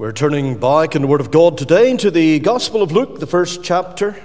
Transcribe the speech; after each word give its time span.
We're 0.00 0.12
turning 0.12 0.56
back 0.56 0.96
in 0.96 1.02
the 1.02 1.08
Word 1.08 1.20
of 1.20 1.30
God 1.30 1.58
today 1.58 1.90
into 1.90 2.10
the 2.10 2.38
Gospel 2.38 2.82
of 2.82 2.90
Luke, 2.90 3.20
the 3.20 3.26
first 3.26 3.62
chapter. 3.62 4.16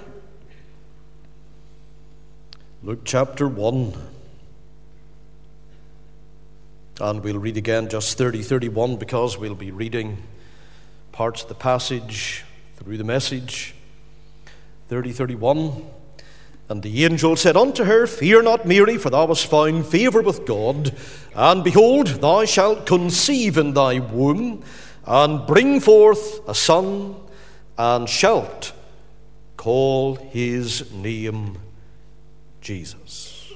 Luke 2.82 3.02
chapter 3.04 3.46
1. 3.46 3.94
And 7.02 7.22
we'll 7.22 7.40
read 7.40 7.58
again 7.58 7.90
just 7.90 8.18
30 8.18 8.42
31 8.42 8.96
because 8.96 9.38
we'll 9.38 9.54
be 9.54 9.72
reading 9.72 10.24
parts 11.12 11.44
of 11.44 11.50
the 11.50 11.56
passage 11.56 12.46
through 12.78 12.96
the 12.96 13.04
message. 13.04 13.76
30 14.88 15.12
31. 15.12 15.86
And 16.70 16.84
the 16.84 17.04
angel 17.04 17.36
said 17.36 17.58
unto 17.58 17.84
her, 17.84 18.08
Fear 18.08 18.44
not, 18.44 18.66
Mary, 18.66 18.98
for 18.98 19.10
thou 19.10 19.28
hast 19.28 19.48
found 19.48 19.86
favour 19.86 20.22
with 20.22 20.46
God. 20.46 20.96
And 21.36 21.66
behold, 21.66 22.08
thou 22.08 22.46
shalt 22.46 22.86
conceive 22.86 23.58
in 23.58 23.74
thy 23.74 24.00
womb 24.00 24.64
and 25.06 25.46
bring 25.46 25.80
forth 25.80 26.48
a 26.48 26.56
son, 26.56 27.16
and 27.78 28.10
shalt 28.10 28.74
call 29.58 30.16
his 30.16 30.92
name 30.92 31.58
Jesus. 32.62 33.54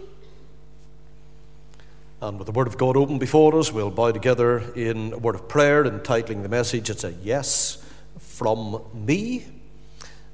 And 2.21 2.38
with 2.38 2.47
the 2.47 2.51
Word 2.51 2.67
of 2.67 2.77
God 2.77 2.97
open 2.97 3.17
before 3.17 3.57
us, 3.57 3.71
we'll 3.71 3.91
bow 3.91 4.11
together 4.11 4.59
in 4.73 5.13
a 5.13 5.17
word 5.17 5.35
of 5.35 5.47
prayer 5.47 5.85
entitling 5.85 6.43
the 6.43 6.49
message, 6.49 6.89
it's 6.89 7.05
a 7.05 7.13
yes 7.13 7.83
from 8.17 8.81
me. 8.93 9.45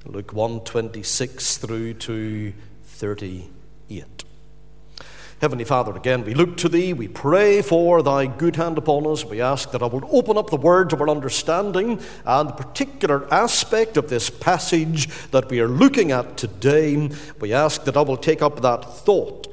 Luke 0.04 0.32
1 0.32 0.60
26 0.60 1.58
through 1.58 1.94
to 1.94 2.52
38. 2.84 4.25
Heavenly 5.38 5.64
Father, 5.64 5.94
again, 5.94 6.24
we 6.24 6.32
look 6.32 6.56
to 6.56 6.68
Thee, 6.68 6.94
we 6.94 7.08
pray 7.08 7.60
for 7.60 8.02
Thy 8.02 8.24
good 8.24 8.56
hand 8.56 8.78
upon 8.78 9.06
us. 9.06 9.22
We 9.22 9.42
ask 9.42 9.70
that 9.72 9.82
I 9.82 9.86
would 9.86 10.04
open 10.10 10.38
up 10.38 10.48
the 10.48 10.56
words 10.56 10.94
of 10.94 11.00
our 11.02 11.10
understanding 11.10 12.00
and 12.24 12.48
the 12.48 12.54
particular 12.54 13.30
aspect 13.30 13.98
of 13.98 14.08
this 14.08 14.30
passage 14.30 15.08
that 15.32 15.50
we 15.50 15.60
are 15.60 15.68
looking 15.68 16.10
at 16.10 16.38
today. 16.38 17.10
We 17.38 17.52
ask 17.52 17.84
that 17.84 17.98
I 17.98 18.00
will 18.00 18.16
take 18.16 18.40
up 18.40 18.62
that 18.62 18.80
thought 18.80 19.46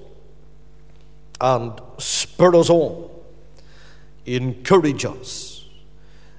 and 1.42 1.74
spur 1.98 2.56
us 2.56 2.70
on, 2.70 3.10
encourage 4.26 5.04
us. 5.04 5.66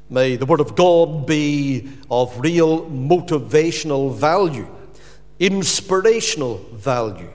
May 0.08 0.36
the 0.36 0.46
Word 0.46 0.60
of 0.60 0.74
God 0.74 1.26
be 1.26 1.90
of 2.10 2.40
real 2.40 2.86
motivational 2.86 4.14
value, 4.14 4.74
inspirational 5.38 6.64
value 6.72 7.30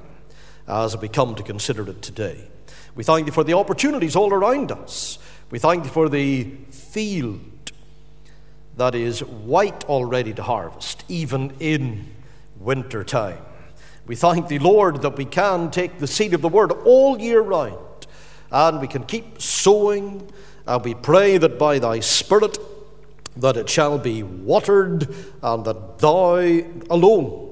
as 0.69 0.95
we 0.95 1.09
come 1.09 1.35
to 1.35 1.43
consider 1.43 1.89
it 1.89 2.01
today. 2.01 2.47
We 2.95 3.03
thank 3.03 3.25
you 3.25 3.33
for 3.33 3.43
the 3.43 3.53
opportunities 3.53 4.15
all 4.15 4.31
around 4.31 4.71
us. 4.71 5.17
We 5.49 5.57
thank 5.57 5.83
you 5.83 5.89
for 5.89 6.07
the 6.09 6.43
field 6.69 7.41
that 8.77 8.93
is 8.93 9.21
white 9.23 9.83
already 9.85 10.33
to 10.33 10.43
harvest, 10.43 11.03
even 11.09 11.53
in 11.59 12.05
winter 12.59 13.03
time. 13.03 13.43
We 14.05 14.15
thank 14.15 14.47
the 14.47 14.59
Lord 14.59 15.01
that 15.01 15.17
we 15.17 15.25
can 15.25 15.71
take 15.71 15.99
the 15.99 16.07
seed 16.07 16.33
of 16.33 16.41
the 16.41 16.49
word 16.49 16.71
all 16.71 17.19
year 17.19 17.41
round 17.41 18.07
and 18.51 18.79
we 18.79 18.87
can 18.87 19.03
keep 19.03 19.41
sowing 19.41 20.31
and 20.65 20.83
we 20.83 20.93
pray 20.93 21.37
that 21.37 21.59
by 21.59 21.79
thy 21.79 21.99
spirit 21.99 22.57
that 23.37 23.57
it 23.57 23.69
shall 23.69 23.97
be 23.97 24.23
watered 24.23 25.13
and 25.41 25.65
that 25.65 25.99
thou 25.99 26.37
alone 26.89 27.48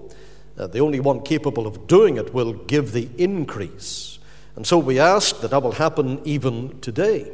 uh, 0.57 0.67
the 0.67 0.79
only 0.79 0.99
one 0.99 1.21
capable 1.21 1.67
of 1.67 1.87
doing 1.87 2.17
it 2.17 2.33
will 2.33 2.53
give 2.53 2.91
the 2.91 3.09
increase. 3.17 4.19
And 4.55 4.65
so 4.65 4.77
we 4.79 4.99
ask 4.99 5.41
that 5.41 5.51
that 5.51 5.61
will 5.61 5.73
happen 5.73 6.19
even 6.25 6.79
today. 6.81 7.31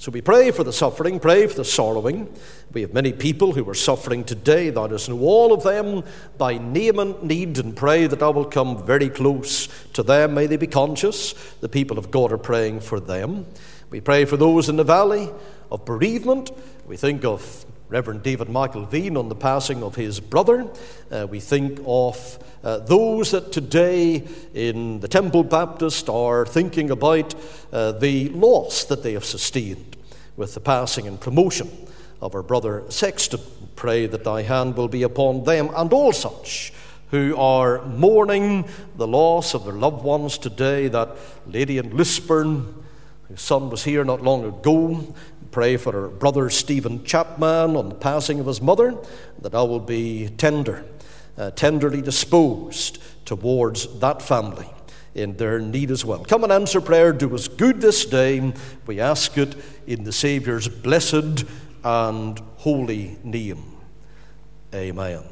So 0.00 0.10
we 0.10 0.22
pray 0.22 0.50
for 0.50 0.64
the 0.64 0.72
suffering, 0.72 1.20
pray 1.20 1.46
for 1.46 1.54
the 1.54 1.64
sorrowing. 1.64 2.34
We 2.72 2.80
have 2.80 2.94
many 2.94 3.12
people 3.12 3.52
who 3.52 3.68
are 3.68 3.74
suffering 3.74 4.24
today. 4.24 4.70
Thou 4.70 4.86
dost 4.86 5.10
know 5.10 5.20
all 5.20 5.52
of 5.52 5.62
them 5.62 6.04
by 6.38 6.56
name 6.56 6.98
and 6.98 7.22
need, 7.22 7.58
and 7.58 7.76
pray 7.76 8.06
that 8.06 8.20
thou 8.20 8.30
will 8.30 8.46
come 8.46 8.82
very 8.84 9.10
close 9.10 9.68
to 9.92 10.02
them. 10.02 10.32
May 10.32 10.46
they 10.46 10.56
be 10.56 10.66
conscious. 10.66 11.34
The 11.60 11.68
people 11.68 11.98
of 11.98 12.10
God 12.10 12.32
are 12.32 12.38
praying 12.38 12.80
for 12.80 12.98
them. 12.98 13.46
We 13.90 14.00
pray 14.00 14.24
for 14.24 14.38
those 14.38 14.70
in 14.70 14.76
the 14.76 14.84
valley 14.84 15.28
of 15.70 15.84
bereavement. 15.84 16.50
We 16.86 16.96
think 16.96 17.24
of 17.24 17.66
Reverend 17.90 18.22
David 18.22 18.48
Michael 18.48 18.86
Veen 18.86 19.16
on 19.16 19.28
the 19.28 19.34
passing 19.34 19.82
of 19.82 19.96
his 19.96 20.20
brother. 20.20 20.70
Uh, 21.10 21.26
we 21.28 21.40
think 21.40 21.80
of 21.84 22.38
uh, 22.62 22.78
those 22.78 23.32
that 23.32 23.50
today 23.50 24.22
in 24.54 25.00
the 25.00 25.08
Temple 25.08 25.42
Baptist 25.42 26.08
are 26.08 26.46
thinking 26.46 26.92
about 26.92 27.34
uh, 27.72 27.90
the 27.90 28.28
loss 28.28 28.84
that 28.84 29.02
they 29.02 29.14
have 29.14 29.24
sustained 29.24 29.96
with 30.36 30.54
the 30.54 30.60
passing 30.60 31.08
and 31.08 31.20
promotion 31.20 31.68
of 32.20 32.32
our 32.36 32.44
brother 32.44 32.84
Sexton. 32.90 33.40
Pray 33.74 34.06
that 34.06 34.22
thy 34.22 34.42
hand 34.42 34.76
will 34.76 34.86
be 34.86 35.02
upon 35.02 35.42
them 35.42 35.68
and 35.74 35.92
all 35.92 36.12
such 36.12 36.72
who 37.10 37.34
are 37.36 37.84
mourning 37.86 38.68
the 38.94 39.08
loss 39.08 39.52
of 39.52 39.64
their 39.64 39.74
loved 39.74 40.04
ones 40.04 40.38
today. 40.38 40.86
That 40.86 41.16
lady 41.44 41.78
in 41.78 41.96
Lisburn, 41.96 42.84
whose 43.26 43.40
son 43.40 43.68
was 43.68 43.82
here 43.82 44.04
not 44.04 44.22
long 44.22 44.44
ago, 44.44 45.12
pray 45.50 45.76
for 45.76 46.04
our 46.04 46.08
brother 46.08 46.48
Stephen 46.50 47.04
Chapman 47.04 47.76
on 47.76 47.88
the 47.88 47.94
passing 47.94 48.40
of 48.40 48.46
his 48.46 48.60
mother, 48.60 48.96
that 49.40 49.54
I 49.54 49.62
will 49.62 49.80
be 49.80 50.28
tender, 50.36 50.84
uh, 51.36 51.50
tenderly 51.50 52.02
disposed 52.02 52.98
towards 53.24 53.98
that 54.00 54.22
family 54.22 54.68
in 55.14 55.36
their 55.36 55.58
need 55.58 55.90
as 55.90 56.04
well. 56.04 56.24
Come 56.24 56.44
and 56.44 56.52
answer 56.52 56.80
prayer. 56.80 57.12
Do 57.12 57.34
us 57.34 57.48
good 57.48 57.80
this 57.80 58.04
day. 58.04 58.52
We 58.86 59.00
ask 59.00 59.36
it 59.36 59.56
in 59.86 60.04
the 60.04 60.12
Saviour's 60.12 60.68
blessed 60.68 61.44
and 61.82 62.38
holy 62.56 63.18
name. 63.24 63.76
Amen. 64.72 65.24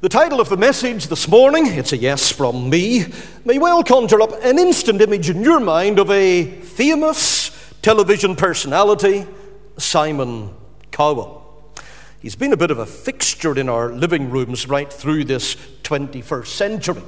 The 0.00 0.08
title 0.10 0.38
of 0.38 0.50
the 0.50 0.56
message 0.58 1.06
this 1.06 1.26
morning, 1.26 1.66
it's 1.66 1.94
a 1.94 1.96
yes 1.96 2.30
from 2.30 2.68
me, 2.68 3.06
may 3.46 3.58
well 3.58 3.82
conjure 3.82 4.20
up 4.20 4.32
an 4.44 4.58
instant 4.58 5.00
image 5.00 5.30
in 5.30 5.42
your 5.42 5.60
mind 5.60 5.98
of 5.98 6.10
a 6.10 6.44
famous 6.60 7.43
television 7.84 8.34
personality, 8.34 9.26
Simon 9.76 10.48
Cowell. 10.90 11.70
He's 12.18 12.34
been 12.34 12.54
a 12.54 12.56
bit 12.56 12.70
of 12.70 12.78
a 12.78 12.86
fixture 12.86 13.58
in 13.58 13.68
our 13.68 13.92
living 13.92 14.30
rooms 14.30 14.66
right 14.66 14.90
through 14.90 15.24
this 15.24 15.54
21st 15.82 16.46
century. 16.46 17.02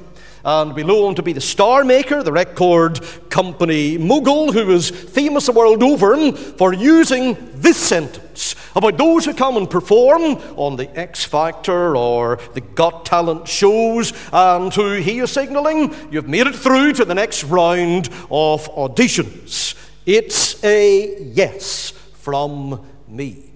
And 0.45 0.75
we 0.75 0.83
know 0.83 1.09
him 1.09 1.15
to 1.15 1.23
be 1.23 1.33
the 1.33 1.41
star 1.41 1.83
maker, 1.83 2.21
the 2.21 2.31
record 2.31 2.99
company 3.31 3.97
mogul, 3.97 4.51
who 4.51 4.69
is 4.69 4.91
famous 4.91 5.47
the 5.47 5.51
world 5.51 5.81
over 5.81 6.31
for 6.31 6.75
using 6.75 7.35
this 7.55 7.77
sentence 7.77 8.53
about 8.75 8.99
those 8.99 9.25
who 9.25 9.33
come 9.33 9.57
and 9.57 9.67
perform 9.67 10.35
on 10.57 10.75
the 10.75 10.95
X 10.95 11.25
Factor 11.25 11.97
or 11.97 12.37
the 12.53 12.61
Got 12.61 13.03
Talent 13.03 13.47
shows, 13.47 14.13
and 14.31 14.71
who 14.71 14.91
he 14.91 15.17
is 15.21 15.31
signaling 15.31 15.95
you've 16.11 16.29
made 16.29 16.45
it 16.45 16.53
through 16.53 16.93
to 16.93 17.03
the 17.03 17.15
next 17.15 17.45
round 17.45 18.09
of 18.29 18.69
auditions. 18.75 19.73
It's 20.07 20.63
a 20.63 21.21
yes 21.21 21.91
from 21.91 22.87
me. 23.09 23.51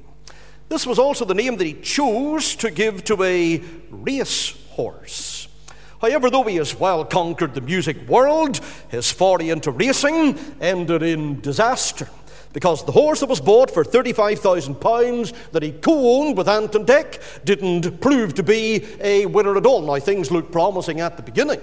This 0.68 0.86
was 0.86 1.00
also 1.00 1.24
the 1.24 1.34
name 1.34 1.56
that 1.56 1.66
he 1.66 1.76
chose 1.76 2.58
to 2.58 2.70
give 2.70 3.06
to 3.06 3.24
a 3.24 3.64
race 3.90 4.54
horse. 4.72 5.48
However, 6.02 6.30
though 6.30 6.44
he 6.44 6.58
has 6.58 6.78
well 6.78 7.06
conquered 7.06 7.54
the 7.54 7.62
music 7.62 8.06
world, 8.06 8.60
his 8.90 9.10
foray 9.10 9.48
into 9.48 9.72
racing 9.72 10.38
ended 10.60 11.04
in 11.04 11.40
disaster 11.40 12.10
because 12.52 12.84
the 12.84 12.92
horse 12.92 13.22
that 13.22 13.30
was 13.30 13.40
bought 13.40 13.72
for 13.72 13.86
£35,000 13.86 15.34
that 15.54 15.64
he 15.64 15.72
co 15.72 16.20
owned 16.20 16.36
with 16.36 16.50
Ant 16.50 16.76
and 16.76 16.86
Dec 16.86 17.46
didn't 17.46 18.02
prove 18.02 18.34
to 18.34 18.44
be 18.44 18.86
a 19.00 19.26
winner 19.26 19.56
at 19.56 19.66
all. 19.66 19.84
Now, 19.84 20.00
things 20.00 20.32
looked 20.32 20.52
promising 20.52 21.00
at 21.00 21.16
the 21.16 21.24
beginning. 21.24 21.62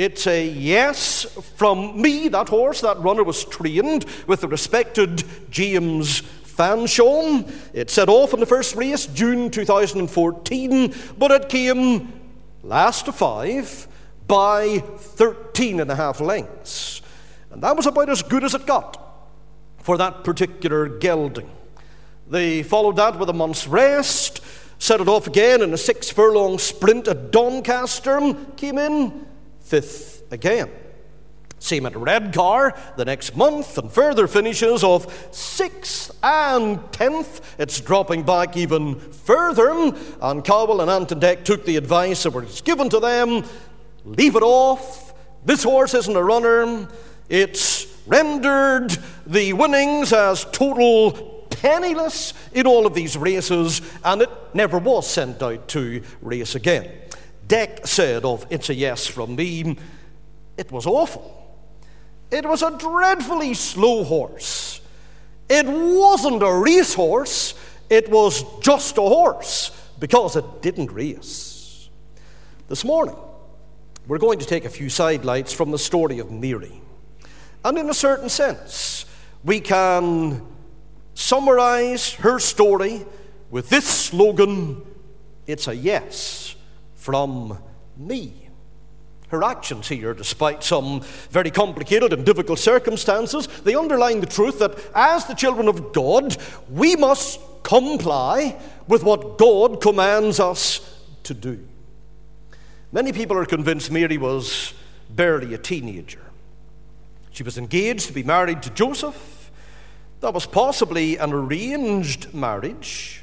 It's 0.00 0.26
a 0.26 0.48
yes 0.48 1.24
from 1.56 2.00
me. 2.00 2.28
That 2.28 2.48
horse, 2.48 2.80
that 2.80 2.98
runner 3.00 3.22
was 3.22 3.44
trained 3.44 4.06
with 4.26 4.40
the 4.40 4.48
respected 4.48 5.22
James 5.50 6.22
Fanshawe. 6.22 7.46
It 7.74 7.90
set 7.90 8.08
off 8.08 8.32
in 8.32 8.40
the 8.40 8.46
first 8.46 8.76
race, 8.76 9.04
June 9.04 9.50
2014, 9.50 10.94
but 11.18 11.30
it 11.32 11.50
came 11.50 12.14
last 12.62 13.04
to 13.04 13.12
five 13.12 13.88
by 14.26 14.78
13 14.78 15.80
and 15.80 15.90
a 15.90 15.96
half 15.96 16.18
lengths. 16.18 17.02
And 17.50 17.62
that 17.62 17.76
was 17.76 17.84
about 17.84 18.08
as 18.08 18.22
good 18.22 18.42
as 18.42 18.54
it 18.54 18.64
got 18.64 19.28
for 19.82 19.98
that 19.98 20.24
particular 20.24 20.88
gelding. 20.88 21.50
They 22.26 22.62
followed 22.62 22.96
that 22.96 23.18
with 23.18 23.28
a 23.28 23.34
month's 23.34 23.68
rest, 23.68 24.40
set 24.78 25.02
it 25.02 25.08
off 25.08 25.26
again 25.26 25.60
in 25.60 25.74
a 25.74 25.76
six 25.76 26.08
furlong 26.08 26.58
sprint 26.58 27.06
at 27.06 27.30
Doncaster, 27.30 28.34
came 28.56 28.78
in 28.78 29.26
fifth 29.70 30.30
again. 30.32 30.68
Same 31.60 31.86
at 31.86 31.94
Redcar 31.94 32.76
the 32.96 33.04
next 33.04 33.36
month, 33.36 33.76
and 33.78 33.92
further 33.92 34.26
finishes 34.26 34.82
of 34.82 35.28
sixth 35.30 36.10
and 36.22 36.80
tenth. 36.92 37.54
It's 37.58 37.80
dropping 37.80 38.22
back 38.22 38.56
even 38.56 38.98
further. 38.98 39.70
And 40.22 40.44
Cowell 40.44 40.80
and 40.80 40.90
Ant 40.90 41.44
took 41.44 41.64
the 41.64 41.76
advice 41.76 42.22
that 42.22 42.32
was 42.32 42.62
given 42.62 42.88
to 42.88 42.98
them 42.98 43.44
leave 44.04 44.36
it 44.36 44.42
off. 44.42 45.14
This 45.44 45.62
horse 45.62 45.94
isn't 45.94 46.16
a 46.16 46.22
runner. 46.22 46.88
It's 47.28 47.86
rendered 48.06 48.96
the 49.26 49.52
winnings 49.52 50.12
as 50.12 50.44
total 50.46 51.46
penniless 51.50 52.32
in 52.52 52.66
all 52.66 52.86
of 52.86 52.94
these 52.94 53.16
races, 53.16 53.82
and 54.04 54.22
it 54.22 54.30
never 54.54 54.78
was 54.78 55.08
sent 55.08 55.42
out 55.42 55.68
to 55.68 56.02
race 56.22 56.54
again. 56.54 56.90
Dec 57.50 57.84
said 57.84 58.24
of 58.24 58.46
It's 58.48 58.70
a 58.70 58.74
Yes 58.74 59.08
from 59.08 59.34
Me, 59.34 59.76
it 60.56 60.70
was 60.70 60.86
awful. 60.86 61.36
It 62.30 62.46
was 62.46 62.62
a 62.62 62.78
dreadfully 62.78 63.54
slow 63.54 64.04
horse. 64.04 64.80
It 65.48 65.66
wasn't 65.66 66.44
a 66.44 66.52
racehorse, 66.52 67.54
it 67.90 68.08
was 68.08 68.44
just 68.60 68.98
a 68.98 69.02
horse 69.02 69.72
because 69.98 70.36
it 70.36 70.62
didn't 70.62 70.92
race. 70.92 71.90
This 72.68 72.84
morning, 72.84 73.16
we're 74.06 74.18
going 74.18 74.38
to 74.38 74.46
take 74.46 74.64
a 74.64 74.70
few 74.70 74.88
sidelights 74.88 75.52
from 75.52 75.72
the 75.72 75.78
story 75.78 76.20
of 76.20 76.30
Mary. 76.30 76.80
And 77.64 77.76
in 77.76 77.90
a 77.90 77.94
certain 77.94 78.28
sense, 78.28 79.06
we 79.42 79.58
can 79.58 80.46
summarize 81.14 82.14
her 82.14 82.38
story 82.38 83.04
with 83.50 83.70
this 83.70 83.88
slogan 83.88 84.82
It's 85.48 85.66
a 85.66 85.74
yes 85.74 86.49
from 87.00 87.58
me. 87.96 88.32
Her 89.28 89.42
actions 89.42 89.88
here, 89.88 90.12
despite 90.12 90.62
some 90.62 91.00
very 91.30 91.50
complicated 91.50 92.12
and 92.12 92.26
difficult 92.26 92.58
circumstances, 92.58 93.46
they 93.64 93.74
underline 93.74 94.20
the 94.20 94.26
truth 94.26 94.58
that 94.58 94.78
as 94.94 95.24
the 95.24 95.34
children 95.34 95.66
of 95.66 95.92
God, 95.92 96.36
we 96.68 96.96
must 96.96 97.40
comply 97.62 98.60
with 98.86 99.02
what 99.02 99.38
God 99.38 99.80
commands 99.80 100.40
us 100.40 100.98
to 101.22 101.32
do. 101.32 101.66
Many 102.92 103.12
people 103.12 103.38
are 103.38 103.46
convinced 103.46 103.90
Mary 103.90 104.18
was 104.18 104.74
barely 105.08 105.54
a 105.54 105.58
teenager. 105.58 106.20
She 107.30 107.44
was 107.44 107.56
engaged 107.56 108.08
to 108.08 108.12
be 108.12 108.24
married 108.24 108.62
to 108.64 108.70
Joseph. 108.70 109.50
That 110.20 110.34
was 110.34 110.44
possibly 110.44 111.16
an 111.16 111.32
arranged 111.32 112.34
marriage. 112.34 113.22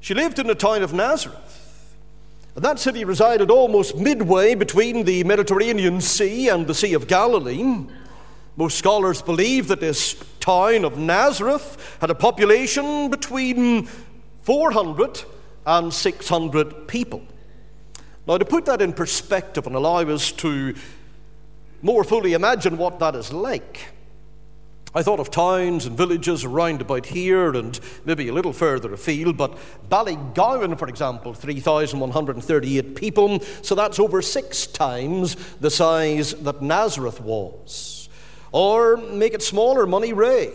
She 0.00 0.14
lived 0.14 0.38
in 0.38 0.46
the 0.46 0.54
town 0.54 0.82
of 0.82 0.92
Nazareth. 0.92 1.57
And 2.58 2.64
that 2.64 2.80
city 2.80 3.04
resided 3.04 3.52
almost 3.52 3.94
midway 3.96 4.56
between 4.56 5.04
the 5.04 5.22
Mediterranean 5.22 6.00
Sea 6.00 6.48
and 6.48 6.66
the 6.66 6.74
Sea 6.74 6.92
of 6.94 7.06
Galilee. 7.06 7.86
Most 8.56 8.76
scholars 8.76 9.22
believe 9.22 9.68
that 9.68 9.78
this 9.78 10.16
town 10.40 10.84
of 10.84 10.98
Nazareth 10.98 11.96
had 12.00 12.10
a 12.10 12.16
population 12.16 13.10
between 13.10 13.86
400 14.42 15.22
and 15.66 15.94
600 15.94 16.88
people. 16.88 17.22
Now, 18.26 18.38
to 18.38 18.44
put 18.44 18.64
that 18.64 18.82
in 18.82 18.92
perspective 18.92 19.64
and 19.68 19.76
allow 19.76 20.00
us 20.00 20.32
to 20.32 20.74
more 21.80 22.02
fully 22.02 22.32
imagine 22.32 22.76
what 22.76 22.98
that 22.98 23.14
is 23.14 23.32
like, 23.32 23.86
I 24.94 25.02
thought 25.02 25.20
of 25.20 25.30
towns 25.30 25.84
and 25.84 25.96
villages 25.96 26.44
around 26.44 26.80
about 26.80 27.06
here 27.06 27.54
and 27.54 27.78
maybe 28.06 28.28
a 28.28 28.32
little 28.32 28.54
further 28.54 28.92
afield, 28.94 29.36
but 29.36 29.58
Ballygowan, 29.90 30.78
for 30.78 30.88
example, 30.88 31.34
3,138 31.34 32.94
people, 32.94 33.40
so 33.62 33.74
that's 33.74 33.98
over 33.98 34.22
six 34.22 34.66
times 34.66 35.36
the 35.60 35.70
size 35.70 36.32
that 36.34 36.62
Nazareth 36.62 37.20
was. 37.20 38.08
Or 38.50 38.96
make 38.96 39.34
it 39.34 39.42
smaller, 39.42 39.86
Moneyreagh. 39.86 40.52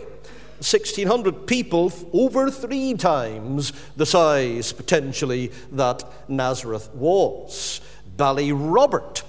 1,600 0.58 1.46
people, 1.46 1.92
over 2.12 2.50
three 2.50 2.94
times 2.94 3.72
the 3.96 4.06
size 4.06 4.72
potentially 4.72 5.52
that 5.72 6.02
Nazareth 6.28 6.92
was. 6.94 7.80
Ballyrobert, 8.16 9.22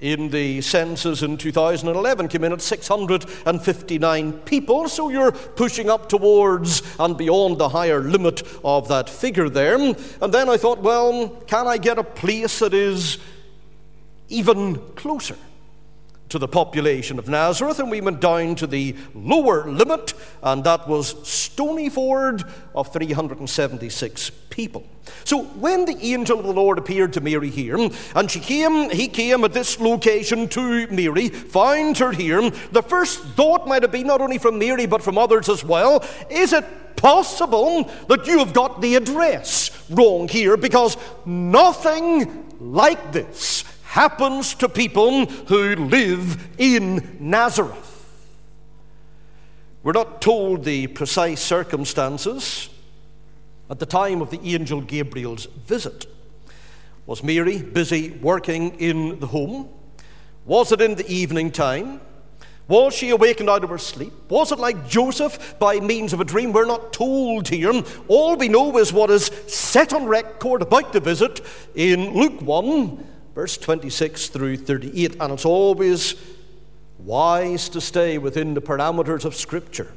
in 0.00 0.30
the 0.30 0.62
census 0.62 1.22
in 1.22 1.36
2011 1.36 2.26
came 2.28 2.42
in 2.42 2.52
at 2.52 2.62
659 2.62 4.32
people, 4.40 4.88
so 4.88 5.10
you're 5.10 5.30
pushing 5.30 5.90
up 5.90 6.08
towards 6.08 6.82
and 6.98 7.16
beyond 7.16 7.58
the 7.58 7.68
higher 7.68 8.00
limit 8.00 8.42
of 8.64 8.88
that 8.88 9.10
figure 9.10 9.50
there. 9.50 9.76
And 9.76 10.32
then 10.32 10.48
I 10.48 10.56
thought, 10.56 10.78
well, 10.78 11.28
can 11.46 11.68
I 11.68 11.76
get 11.76 11.98
a 11.98 12.04
place 12.04 12.60
that 12.60 12.72
is 12.72 13.18
even 14.30 14.76
closer? 14.96 15.36
To 16.30 16.38
the 16.38 16.48
population 16.48 17.18
of 17.18 17.28
Nazareth, 17.28 17.78
and 17.78 17.90
we 17.90 18.00
went 18.00 18.20
down 18.20 18.54
to 18.56 18.66
the 18.66 18.96
lower 19.14 19.70
limit, 19.70 20.14
and 20.42 20.64
that 20.64 20.88
was 20.88 21.14
Stonyford 21.14 22.50
of 22.74 22.92
376 22.92 24.30
people. 24.48 24.84
So 25.24 25.42
when 25.44 25.84
the 25.84 25.96
angel 25.98 26.38
of 26.38 26.46
the 26.46 26.52
Lord 26.52 26.78
appeared 26.78 27.12
to 27.14 27.20
Mary 27.20 27.50
here, 27.50 27.76
and 28.14 28.30
she 28.30 28.40
came, 28.40 28.90
he 28.90 29.08
came 29.08 29.44
at 29.44 29.52
this 29.52 29.80
location 29.80 30.48
to 30.48 30.86
Mary, 30.88 31.28
found 31.28 31.98
her 31.98 32.12
here, 32.12 32.48
the 32.72 32.82
first 32.82 33.22
thought 33.22 33.66
might 33.66 33.82
have 33.82 33.92
been 33.92 34.06
not 34.06 34.20
only 34.20 34.38
from 34.38 34.58
Mary 34.58 34.86
but 34.86 35.02
from 35.02 35.18
others 35.18 35.48
as 35.48 35.64
well, 35.64 36.04
is 36.30 36.52
it 36.52 36.64
possible 36.96 37.90
that 38.08 38.26
you 38.26 38.38
have 38.38 38.52
got 38.52 38.80
the 38.80 38.94
address 38.94 39.70
wrong 39.90 40.28
here? 40.28 40.56
Because 40.56 40.96
nothing 41.24 42.46
like 42.60 43.12
this 43.12 43.64
happens 43.90 44.54
to 44.54 44.68
people 44.68 45.26
who 45.26 45.74
live 45.74 46.48
in 46.58 47.16
Nazareth. 47.18 48.06
We're 49.82 49.90
not 49.90 50.22
told 50.22 50.62
the 50.62 50.86
precise 50.86 51.40
circumstances 51.40 52.68
at 53.68 53.80
the 53.80 53.86
time 53.86 54.22
of 54.22 54.30
the 54.30 54.38
angel 54.44 54.80
Gabriel's 54.80 55.46
visit. 55.66 56.06
Was 57.06 57.24
Mary 57.24 57.60
busy 57.60 58.10
working 58.10 58.78
in 58.78 59.18
the 59.18 59.26
home? 59.26 59.68
Was 60.46 60.70
it 60.70 60.80
in 60.80 60.94
the 60.94 61.10
evening 61.10 61.50
time? 61.50 62.00
Was 62.68 62.94
she 62.94 63.10
awakened 63.10 63.50
out 63.50 63.64
of 63.64 63.70
her 63.70 63.78
sleep? 63.78 64.12
Was 64.28 64.52
it 64.52 64.60
like 64.60 64.88
Joseph 64.88 65.58
by 65.58 65.80
means 65.80 66.12
of 66.12 66.20
a 66.20 66.24
dream? 66.24 66.52
We're 66.52 66.64
not 66.64 66.92
told 66.92 67.48
here. 67.48 67.72
All 68.06 68.36
we 68.36 68.46
know 68.46 68.78
is 68.78 68.92
what 68.92 69.10
is 69.10 69.32
set 69.48 69.92
on 69.92 70.06
record 70.06 70.62
about 70.62 70.92
the 70.92 71.00
visit 71.00 71.40
in 71.74 72.14
Luke 72.14 72.40
1 72.40 73.06
verse 73.40 73.56
26 73.56 74.28
through 74.28 74.58
38. 74.58 75.16
And 75.18 75.32
it's 75.32 75.46
always 75.46 76.14
wise 76.98 77.70
to 77.70 77.80
stay 77.80 78.18
within 78.18 78.52
the 78.52 78.60
parameters 78.60 79.24
of 79.24 79.34
Scripture. 79.34 79.94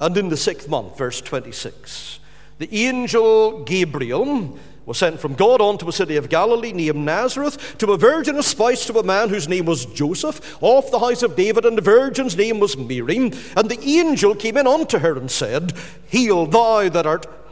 And 0.00 0.16
in 0.16 0.30
the 0.30 0.36
sixth 0.38 0.66
month, 0.66 0.96
verse 0.96 1.20
26, 1.20 2.20
the 2.56 2.74
angel 2.74 3.64
Gabriel 3.64 4.58
was 4.86 4.96
sent 4.96 5.20
from 5.20 5.34
God 5.34 5.60
unto 5.60 5.86
a 5.90 5.92
city 5.92 6.16
of 6.16 6.30
Galilee 6.30 6.72
named 6.72 6.96
Nazareth 6.96 7.76
to 7.76 7.92
a 7.92 7.98
virgin 7.98 8.36
espoused 8.36 8.86
to 8.86 8.98
a 8.98 9.02
man 9.02 9.28
whose 9.28 9.46
name 9.46 9.66
was 9.66 9.84
Joseph, 9.84 10.56
of 10.62 10.90
the 10.90 11.00
house 11.00 11.22
of 11.22 11.36
David, 11.36 11.66
and 11.66 11.76
the 11.76 11.82
virgin's 11.82 12.34
name 12.34 12.60
was 12.60 12.78
Mary. 12.78 13.18
And 13.18 13.68
the 13.68 13.78
angel 13.82 14.34
came 14.34 14.56
in 14.56 14.66
unto 14.66 15.00
her 15.00 15.18
and 15.18 15.30
said, 15.30 15.74
Heal 16.08 16.46
thou 16.46 16.88
that 16.88 17.06
art 17.06 17.39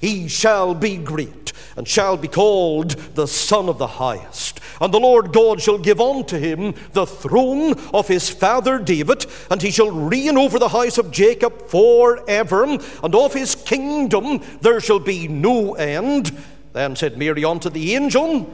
He 0.00 0.28
shall 0.28 0.74
be 0.74 0.96
great 0.96 1.46
and 1.76 1.86
shall 1.86 2.16
be 2.16 2.28
called 2.28 2.90
the 3.14 3.26
Son 3.26 3.68
of 3.68 3.78
the 3.78 3.86
Highest. 3.86 4.60
And 4.80 4.92
the 4.92 5.00
Lord 5.00 5.32
God 5.32 5.60
shall 5.60 5.78
give 5.78 6.00
unto 6.00 6.38
him 6.38 6.74
the 6.92 7.06
throne 7.06 7.74
of 7.92 8.08
his 8.08 8.28
father 8.28 8.78
David, 8.78 9.26
and 9.50 9.60
he 9.60 9.70
shall 9.70 9.90
reign 9.90 10.36
over 10.36 10.58
the 10.58 10.68
house 10.68 10.98
of 10.98 11.10
Jacob 11.10 11.68
forever, 11.68 12.64
and 12.64 13.14
of 13.14 13.34
his 13.34 13.54
kingdom 13.54 14.42
there 14.60 14.80
shall 14.80 14.98
be 14.98 15.28
no 15.28 15.74
end. 15.74 16.36
Then 16.72 16.96
said 16.96 17.16
Mary 17.16 17.44
unto 17.44 17.70
the 17.70 17.94
angel, 17.94 18.52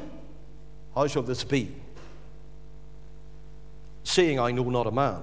How 0.94 1.06
shall 1.06 1.22
this 1.22 1.44
be? 1.44 1.74
Saying, 4.04 4.38
I 4.38 4.50
know 4.50 4.68
not 4.68 4.86
a 4.86 4.92
man. 4.92 5.22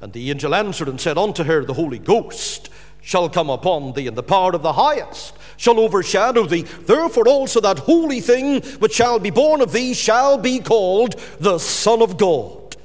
And 0.00 0.12
the 0.12 0.30
angel 0.30 0.54
answered 0.54 0.88
and 0.88 1.00
said 1.00 1.18
unto 1.18 1.42
her, 1.42 1.64
The 1.64 1.74
Holy 1.74 1.98
Ghost 1.98 2.68
shall 3.00 3.28
come 3.28 3.50
upon 3.50 3.92
thee, 3.92 4.06
and 4.06 4.16
the 4.16 4.22
power 4.22 4.52
of 4.54 4.62
the 4.62 4.74
highest 4.74 5.34
shall 5.56 5.80
overshadow 5.80 6.46
thee. 6.46 6.62
Therefore 6.62 7.28
also 7.28 7.60
that 7.60 7.80
holy 7.80 8.20
thing 8.20 8.62
which 8.80 8.94
shall 8.94 9.18
be 9.18 9.30
born 9.30 9.60
of 9.60 9.72
thee 9.72 9.94
shall 9.94 10.38
be 10.38 10.60
called 10.60 11.14
the 11.40 11.58
Son 11.58 12.02
of 12.02 12.16
God. 12.16 12.76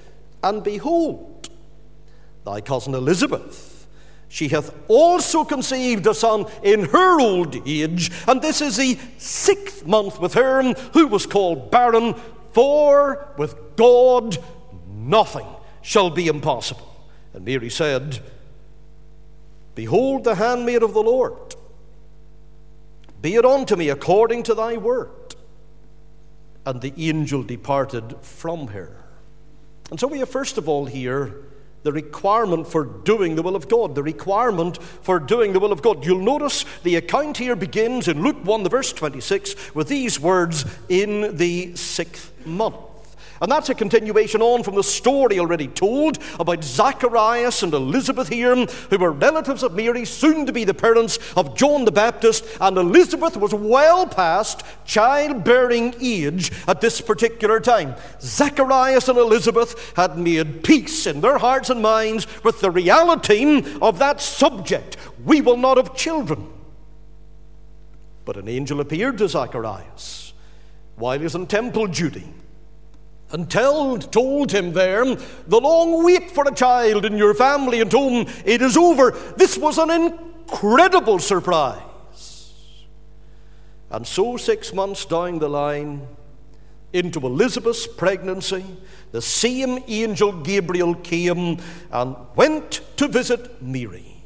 And 0.41 0.63
behold, 0.63 1.49
thy 2.45 2.61
cousin 2.61 2.93
Elizabeth, 2.93 3.87
she 4.27 4.47
hath 4.47 4.73
also 4.87 5.43
conceived 5.43 6.07
a 6.07 6.13
son 6.13 6.47
in 6.63 6.85
her 6.85 7.19
old 7.21 7.55
age, 7.67 8.11
and 8.27 8.41
this 8.41 8.61
is 8.61 8.77
the 8.77 8.97
sixth 9.19 9.85
month 9.85 10.19
with 10.19 10.33
her, 10.33 10.73
who 10.93 11.07
was 11.07 11.27
called 11.27 11.69
barren, 11.69 12.15
for 12.51 13.27
with 13.37 13.55
God 13.75 14.37
nothing 14.87 15.45
shall 15.83 16.09
be 16.09 16.27
impossible. 16.27 16.89
And 17.33 17.45
Mary 17.45 17.69
said, 17.69 18.21
Behold 19.75 20.23
the 20.23 20.35
handmaid 20.35 20.83
of 20.83 20.93
the 20.93 21.01
Lord 21.01 21.55
Be 23.21 23.35
it 23.35 23.45
unto 23.45 23.75
me 23.75 23.89
according 23.89 24.43
to 24.43 24.53
thy 24.53 24.77
word. 24.77 25.09
And 26.65 26.81
the 26.81 26.93
angel 26.97 27.43
departed 27.43 28.17
from 28.21 28.67
her. 28.67 29.03
And 29.89 29.99
so 29.99 30.07
we 30.07 30.19
have 30.19 30.29
first 30.29 30.57
of 30.57 30.69
all 30.69 30.85
here 30.85 31.35
the 31.83 31.91
requirement 31.91 32.67
for 32.67 32.85
doing 32.85 33.35
the 33.35 33.41
will 33.41 33.55
of 33.55 33.67
God. 33.67 33.95
The 33.95 34.03
requirement 34.03 34.81
for 34.81 35.19
doing 35.19 35.53
the 35.53 35.59
will 35.59 35.71
of 35.71 35.81
God. 35.81 36.05
You'll 36.05 36.19
notice 36.19 36.65
the 36.83 36.95
account 36.95 37.37
here 37.37 37.55
begins 37.55 38.07
in 38.07 38.23
Luke 38.23 38.43
1, 38.43 38.63
the 38.63 38.69
verse 38.69 38.93
26, 38.93 39.75
with 39.75 39.89
these 39.89 40.19
words 40.19 40.65
in 40.87 41.35
the 41.35 41.75
sixth 41.75 42.31
month. 42.45 42.75
And 43.43 43.51
that's 43.51 43.67
a 43.67 43.75
continuation 43.75 44.41
on 44.41 44.63
from 44.63 44.75
the 44.75 44.83
story 44.83 45.37
already 45.37 45.67
told 45.67 46.17
about 46.39 46.63
Zacharias 46.63 47.61
and 47.61 47.73
Elizabeth 47.73 48.29
here, 48.29 48.55
who 48.55 48.97
were 48.97 49.11
relatives 49.11 49.63
of 49.63 49.73
Mary, 49.73 50.05
soon 50.05 50.45
to 50.45 50.53
be 50.53 50.63
the 50.63 50.73
parents 50.73 51.19
of 51.35 51.53
John 51.53 51.83
the 51.83 51.91
Baptist. 51.91 52.45
And 52.61 52.77
Elizabeth 52.77 53.35
was 53.35 53.53
well 53.53 54.07
past 54.07 54.63
childbearing 54.85 55.93
age 55.99 56.53
at 56.69 56.79
this 56.79 57.01
particular 57.01 57.59
time. 57.59 57.95
Zacharias 58.21 59.09
and 59.09 59.17
Elizabeth 59.17 59.91
had 59.97 60.17
made 60.17 60.63
peace 60.63 61.05
in 61.05 61.19
their 61.19 61.37
hearts 61.37 61.69
and 61.69 61.81
minds 61.81 62.25
with 62.45 62.61
the 62.61 62.71
reality 62.71 63.61
of 63.81 63.99
that 63.99 64.21
subject. 64.21 64.95
We 65.25 65.41
will 65.41 65.57
not 65.57 65.75
have 65.75 65.97
children. 65.97 66.47
But 68.23 68.37
an 68.37 68.47
angel 68.47 68.79
appeared 68.79 69.17
to 69.17 69.27
Zacharias 69.27 70.31
while 70.95 71.17
he 71.17 71.25
was 71.25 71.35
in 71.35 71.45
temple 71.45 71.87
duty 71.87 72.33
and 73.33 73.49
told, 73.49 74.13
told 74.13 74.51
him 74.51 74.73
there, 74.73 75.03
the 75.03 75.59
long 75.59 76.03
wait 76.03 76.31
for 76.31 76.47
a 76.47 76.53
child 76.53 77.03
in 77.03 77.17
your 77.17 77.33
family 77.33 77.81
and 77.81 77.91
home, 77.91 78.27
it 78.45 78.61
is 78.61 78.77
over. 78.77 79.11
This 79.35 79.57
was 79.57 79.79
an 79.79 79.89
incredible 79.89 81.17
surprise. 81.17 81.81
And 83.89 84.05
so, 84.05 84.37
six 84.37 84.73
months 84.73 85.05
down 85.05 85.39
the 85.39 85.49
line, 85.49 86.07
into 86.93 87.19
Elizabeth's 87.19 87.87
pregnancy, 87.87 88.63
the 89.11 89.21
same 89.21 89.83
angel 89.87 90.31
Gabriel 90.31 90.93
came 90.93 91.57
and 91.91 92.15
went 92.35 92.81
to 92.97 93.07
visit 93.07 93.61
Mary. 93.61 94.23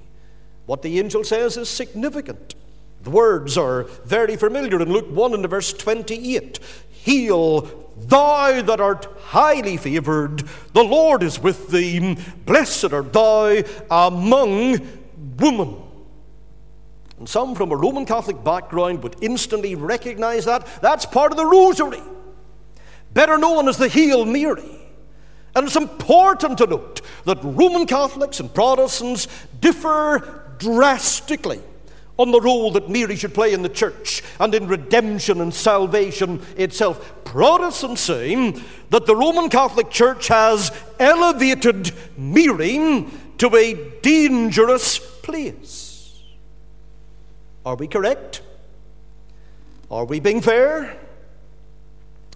What 0.65 0.81
the 0.81 0.99
angel 0.99 1.23
says 1.23 1.55
is 1.55 1.69
significant. 1.69 2.55
The 3.03 3.09
words 3.09 3.57
are 3.57 3.83
very 4.03 4.35
familiar 4.35 4.81
in 4.81 4.91
Luke 4.91 5.09
1 5.09 5.33
and 5.33 5.49
verse 5.49 5.71
28. 5.71 6.59
Heal 6.91 7.87
Thou 7.98 8.62
that 8.62 8.80
art 8.80 9.08
highly 9.20 9.77
favoured, 9.77 10.44
the 10.74 10.84
Lord 10.84 11.24
is 11.24 11.39
with 11.39 11.70
thee. 11.70 12.18
Blessed 12.46 12.94
art 12.94 13.12
thou 13.12 13.63
among 13.89 14.80
women. 15.38 15.84
And 17.18 17.27
some 17.27 17.56
from 17.56 17.72
a 17.72 17.75
Roman 17.75 18.06
Catholic 18.06 18.44
background 18.44 19.01
would 19.04 19.16
instantly 19.22 19.75
recognize 19.75 20.46
that. 20.46 20.68
That's 20.82 21.06
part 21.06 21.32
of 21.32 21.38
the 21.38 21.46
rosary, 21.46 22.01
better 23.13 23.38
known 23.38 23.68
as 23.68 23.77
the 23.77 23.89
Hail 23.89 24.24
Mary. 24.25 24.80
And 25.56 25.66
it's 25.66 25.75
important 25.75 26.60
to 26.60 26.68
note 26.68 27.01
that 27.25 27.39
Roman 27.42 27.88
Catholics 27.88 28.39
and 28.39 28.54
Protestants 28.54 29.27
differ 29.60 30.54
drastically 30.60 31.60
on 32.17 32.31
the 32.31 32.41
role 32.41 32.71
that 32.71 32.89
Mary 32.89 33.15
should 33.15 33.33
play 33.33 33.53
in 33.53 33.62
the 33.62 33.69
church 33.69 34.24
and 34.39 34.53
in 34.55 34.67
redemption 34.67 35.39
and 35.39 35.53
salvation 35.53 36.41
itself. 36.57 37.24
Protestants 37.24 38.01
say 38.01 38.51
that 38.89 39.05
the 39.05 39.15
Roman 39.15 39.50
Catholic 39.50 39.89
Church 39.89 40.27
has 40.27 40.71
elevated 41.00 41.91
Mary 42.17 43.05
to 43.38 43.55
a 43.55 43.74
dangerous 44.01 44.97
place. 44.97 46.24
Are 47.65 47.75
we 47.75 47.88
correct? 47.88 48.41
Are 49.91 50.05
we 50.05 50.19
being 50.19 50.41
fair? 50.41 50.97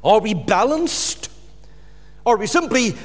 Are 0.03 0.19
we 0.19 0.33
balanced? 0.33 1.29
Are 2.25 2.37
we 2.37 2.47
simply 2.47 2.95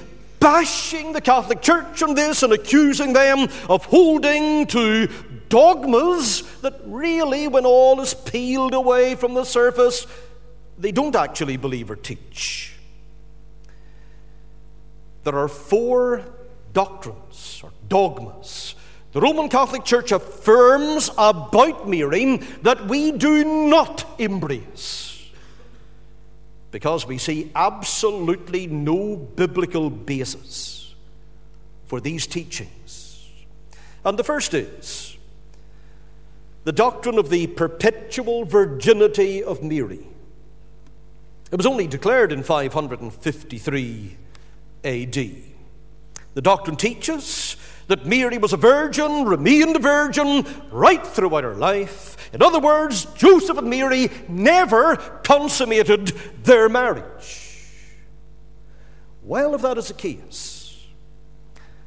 bashing 0.41 1.13
the 1.13 1.21
Catholic 1.21 1.63
Church 1.63 2.03
on 2.03 2.15
this 2.15 2.43
and 2.43 2.53
accusing 2.53 3.13
them 3.13 3.49
of 3.69 3.85
holding 3.87 4.67
to 4.67 5.09
dogmas 5.49 6.43
that 6.61 6.81
really, 6.85 7.49
when 7.49 7.67
all 7.67 8.01
is 8.01 8.15
peeled 8.15 8.75
away 8.75 9.15
from 9.15 9.35
the 9.35 9.45
surface, 9.45 10.07
they 10.79 10.93
don't 10.93 11.17
actually 11.17 11.57
believe 11.57 11.91
or 11.91 11.97
teach. 11.97 12.75
There 15.25 15.37
are 15.37 15.49
four 15.49 16.25
doctrines 16.73 17.61
or 17.65 17.71
dogmas 17.89 18.75
the 19.17 19.23
Roman 19.23 19.49
Catholic 19.49 19.83
Church 19.83 20.13
affirms 20.13 21.09
about 21.17 21.89
Mary 21.89 22.37
that 22.61 22.87
we 22.87 23.13
do 23.13 23.67
not 23.67 24.05
embrace 24.19 25.31
because 26.71 27.07
we 27.07 27.17
see 27.17 27.51
absolutely 27.55 28.67
no 28.67 29.17
biblical 29.17 29.89
basis 29.89 30.95
for 31.87 31.99
these 31.99 32.27
teachings. 32.27 33.27
And 34.05 34.19
the 34.19 34.23
first 34.23 34.53
is 34.53 35.06
the 36.67 36.73
doctrine 36.73 37.17
of 37.17 37.31
the 37.31 37.47
perpetual 37.47 38.45
virginity 38.45 39.41
of 39.41 39.63
Mary. 39.63 40.05
It 41.53 41.57
was 41.57 41.65
only 41.65 41.87
declared 41.87 42.33
in 42.33 42.43
553 42.43 44.17
AD. 44.83 45.15
The 46.35 46.43
doctrine 46.43 46.75
teaches 46.75 47.57
that 47.87 48.05
Mary 48.05 48.37
was 48.37 48.53
a 48.53 48.57
virgin, 48.57 49.27
remained 49.27 49.77
a 49.77 49.79
virgin 49.79 50.45
right 50.73 51.07
throughout 51.07 51.45
her 51.45 51.55
life. 51.55 52.17
In 52.35 52.43
other 52.43 52.59
words, 52.59 53.05
Joseph 53.15 53.59
and 53.59 53.71
Mary 53.71 54.11
never 54.29 54.97
consummated 55.23 56.09
their 56.43 56.69
marriage. 56.69 57.45
Well, 59.23 59.55
if 59.55 59.63
that 59.63 59.79
is 59.79 59.87
the 59.87 59.95
case, 59.95 60.56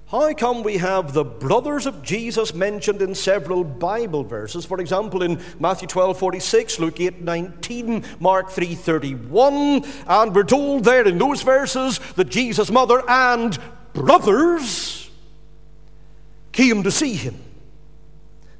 how 0.10 0.34
come 0.34 0.64
we 0.64 0.78
have 0.78 1.14
the 1.14 1.24
brothers 1.24 1.86
of 1.86 2.02
Jesus 2.02 2.56
mentioned 2.56 3.04
in 3.04 3.14
several 3.14 3.64
Bible 3.64 4.24
verses? 4.24 4.66
For 4.66 4.80
example, 4.82 5.22
in 5.22 5.40
Matthew 5.60 5.88
12 5.88 6.18
46, 6.18 6.80
Luke 6.80 7.00
8 7.00 7.22
19, 7.22 8.04
Mark 8.20 8.50
3 8.50 8.74
31, 8.74 9.86
and 10.08 10.36
we're 10.36 10.44
told 10.44 10.84
there 10.84 11.08
in 11.08 11.20
those 11.20 11.44
verses 11.44 12.00
that 12.16 12.30
Jesus' 12.30 12.72
mother 12.72 13.04
and 13.08 13.56
brothers 13.94 15.12
came 16.54 16.82
to 16.82 16.90
see 16.90 17.14
him. 17.14 17.40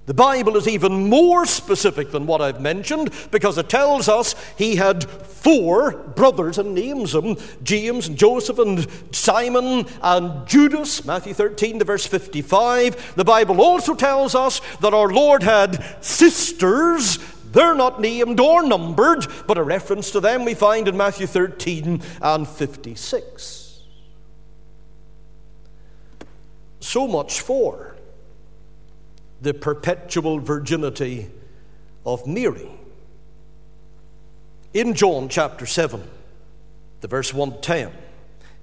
The 0.10 0.16
Bible 0.16 0.58
is 0.58 0.68
even 0.68 1.08
more 1.08 1.46
specific 1.46 2.10
than 2.10 2.26
what 2.26 2.42
I've 2.42 2.60
mentioned 2.60 3.14
because 3.30 3.60
it 3.60 3.70
tells 3.70 4.10
us 4.10 4.34
he 4.58 4.76
had 4.76 5.08
four 5.08 5.92
brothers 5.92 6.58
and 6.58 6.74
names 6.74 7.12
them 7.12 7.38
James 7.62 8.08
and 8.08 8.18
Joseph 8.18 8.58
and 8.58 8.88
Simon 9.16 9.86
and 10.02 10.48
Judas, 10.48 11.06
Matthew 11.06 11.36
13 11.36 11.78
to 11.78 11.86
verse 11.86 12.08
55. 12.08 13.18
The 13.18 13.24
Bible 13.24 13.62
also 13.62 13.94
tells 13.94 14.34
us 14.34 14.62
that 14.78 14.96
our 14.96 15.10
Lord 15.10 15.44
had 15.44 16.04
sisters. 16.04 17.20
They're 17.52 17.76
not 17.76 18.02
named 18.02 18.40
or 18.40 18.64
numbered, 18.64 19.28
but 19.46 19.60
a 19.60 19.64
reference 19.64 20.10
to 20.10 20.20
them 20.20 20.44
we 20.44 20.56
find 20.56 20.88
in 20.88 20.98
Matthew 20.98 21.28
13 21.28 22.02
and 22.20 22.48
56. 22.48 23.84
So 26.80 27.08
much 27.08 27.42
for 27.42 27.96
the 29.42 29.54
perpetual 29.54 30.40
virginity 30.40 31.30
of 32.06 32.28
Mary. 32.28 32.70
In 34.74 34.94
John 34.94 35.30
chapter 35.30 35.66
7, 35.66 36.04
the 37.02 37.08
verse 37.08 37.34
110, 37.34 37.92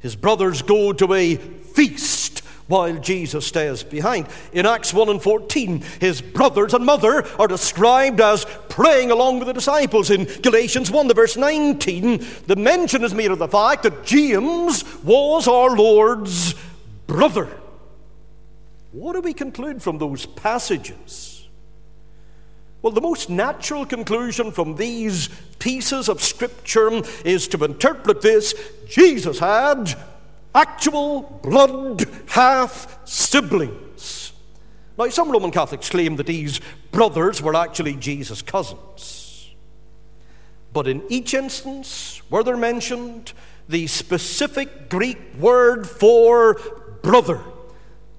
his 0.00 0.14
brothers 0.14 0.62
go 0.62 0.92
to 0.92 1.14
a 1.14 1.36
feast 1.36 2.40
while 2.68 2.96
Jesus 2.98 3.46
stays 3.46 3.82
behind. 3.82 4.26
In 4.52 4.66
Acts 4.66 4.92
1 4.92 5.08
and 5.08 5.22
14, 5.22 5.82
his 6.00 6.20
brothers 6.20 6.74
and 6.74 6.84
mother 6.84 7.26
are 7.38 7.48
described 7.48 8.20
as 8.20 8.44
praying 8.68 9.10
along 9.10 9.38
with 9.38 9.46
the 9.46 9.54
disciples. 9.54 10.10
In 10.10 10.24
Galatians 10.42 10.90
1, 10.90 11.08
the 11.08 11.14
verse 11.14 11.36
19, 11.36 12.24
the 12.46 12.56
mention 12.56 13.04
is 13.04 13.14
made 13.14 13.30
of 13.30 13.38
the 13.38 13.48
fact 13.48 13.84
that 13.84 14.04
James 14.04 14.84
was 15.02 15.48
our 15.48 15.76
Lord's 15.76 16.54
brother. 17.06 17.48
What 18.96 19.12
do 19.12 19.20
we 19.20 19.34
conclude 19.34 19.82
from 19.82 19.98
those 19.98 20.24
passages? 20.24 21.46
Well, 22.80 22.94
the 22.94 23.02
most 23.02 23.28
natural 23.28 23.84
conclusion 23.84 24.52
from 24.52 24.76
these 24.76 25.28
pieces 25.58 26.08
of 26.08 26.22
Scripture 26.22 27.02
is 27.22 27.46
to 27.48 27.62
interpret 27.62 28.22
this 28.22 28.54
Jesus 28.88 29.38
had 29.38 29.94
actual 30.54 31.40
blood 31.42 32.06
half 32.28 33.06
siblings. 33.06 34.32
Now, 34.96 35.10
some 35.10 35.30
Roman 35.30 35.50
Catholics 35.50 35.90
claim 35.90 36.16
that 36.16 36.26
these 36.26 36.62
brothers 36.90 37.42
were 37.42 37.54
actually 37.54 37.96
Jesus' 37.96 38.40
cousins. 38.40 39.54
But 40.72 40.88
in 40.88 41.02
each 41.10 41.34
instance 41.34 42.22
where 42.30 42.42
they're 42.42 42.56
mentioned, 42.56 43.34
the 43.68 43.88
specific 43.88 44.88
Greek 44.88 45.18
word 45.38 45.86
for 45.86 46.54
brother 47.02 47.42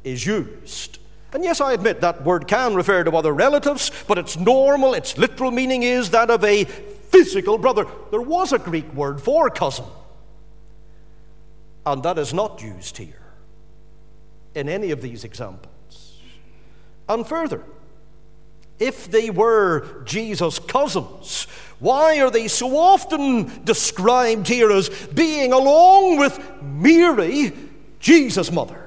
is 0.08 0.26
used. 0.26 1.00
And 1.34 1.44
yes, 1.44 1.60
I 1.60 1.74
admit 1.74 2.02
that 2.02 2.24
word 2.24 2.48
can 2.48 2.74
refer 2.74 3.04
to 3.04 3.16
other 3.16 3.34
relatives, 3.34 3.92
but 4.08 4.18
its 4.18 4.38
normal, 4.38 4.94
its 4.94 5.18
literal 5.18 5.52
meaning 5.52 5.84
is 5.84 6.10
that 6.12 6.30
of 6.30 6.44
a 6.44 6.64
physical 6.64 7.58
brother. 7.58 7.86
There 8.12 8.22
was 8.22 8.54
a 8.54 8.60
Greek 8.60 8.92
word 8.94 9.22
for 9.22 9.50
cousin, 9.50 9.86
and 11.86 12.02
that 12.04 12.18
is 12.18 12.34
not 12.34 12.62
used 12.62 12.98
here 12.98 13.22
in 14.56 14.70
any 14.70 14.92
of 14.92 15.02
these 15.02 15.24
examples. 15.24 16.22
And 17.10 17.28
further, 17.28 17.64
if 18.80 19.10
they 19.12 19.30
were 19.30 20.04
Jesus' 20.06 20.60
cousins, 20.60 21.48
why 21.80 22.20
are 22.22 22.32
they 22.32 22.48
so 22.48 22.78
often 22.78 23.64
described 23.66 24.48
here 24.48 24.72
as 24.72 24.90
being, 24.90 25.52
along 25.52 26.18
with 26.18 26.40
Mary, 26.62 27.54
Jesus' 28.00 28.52
mother? 28.52 28.87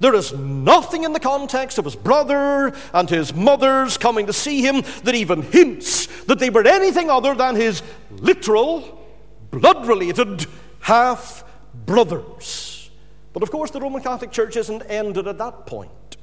There 0.00 0.14
is 0.14 0.32
nothing 0.32 1.04
in 1.04 1.12
the 1.12 1.20
context 1.20 1.78
of 1.78 1.84
his 1.84 1.96
brother 1.96 2.72
and 2.92 3.10
his 3.10 3.34
mother's 3.34 3.98
coming 3.98 4.26
to 4.26 4.32
see 4.32 4.62
him 4.62 4.82
that 5.02 5.14
even 5.14 5.42
hints 5.42 6.06
that 6.24 6.38
they 6.38 6.50
were 6.50 6.66
anything 6.66 7.10
other 7.10 7.34
than 7.34 7.56
his 7.56 7.82
literal, 8.10 9.06
blood 9.50 9.86
related 9.86 10.46
half 10.80 11.44
brothers. 11.86 12.90
But 13.32 13.42
of 13.42 13.50
course, 13.50 13.70
the 13.70 13.80
Roman 13.80 14.02
Catholic 14.02 14.30
Church 14.30 14.56
isn't 14.56 14.82
ended 14.82 15.26
at 15.26 15.38
that 15.38 15.66
point. 15.66 16.16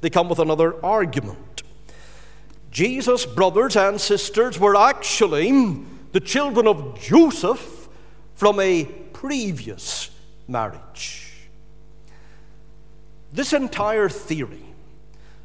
They 0.00 0.10
come 0.10 0.28
with 0.28 0.38
another 0.38 0.82
argument. 0.84 1.62
Jesus' 2.70 3.26
brothers 3.26 3.76
and 3.76 4.00
sisters 4.00 4.58
were 4.58 4.76
actually 4.76 5.84
the 6.12 6.20
children 6.20 6.66
of 6.66 6.98
Joseph 6.98 7.88
from 8.34 8.60
a 8.60 8.84
previous 9.12 10.10
marriage. 10.48 11.29
This 13.32 13.52
entire 13.52 14.08
theory 14.08 14.64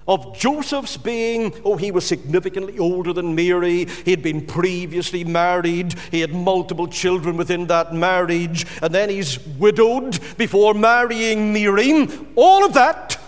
of 0.08 0.38
Joseph's 0.38 0.98
being, 0.98 1.54
oh, 1.64 1.78
he 1.78 1.92
was 1.92 2.06
significantly 2.06 2.78
older 2.78 3.12
than 3.12 3.34
Mary, 3.34 3.86
he 3.86 4.12
had 4.12 4.22
been 4.22 4.46
previously 4.46 5.24
married, 5.24 5.96
he 6.12 6.20
had 6.20 6.34
multiple 6.34 6.88
children 6.88 7.38
within 7.38 7.66
that 7.68 7.94
marriage, 7.94 8.68
and 8.82 8.94
then 8.94 9.10
he's 9.10 9.40
widowed 9.58 10.20
before 10.38 10.76
marrying 10.76 11.52
Mary. 11.52 12.08
All 12.36 12.64
of 12.66 12.74
that 12.74 13.20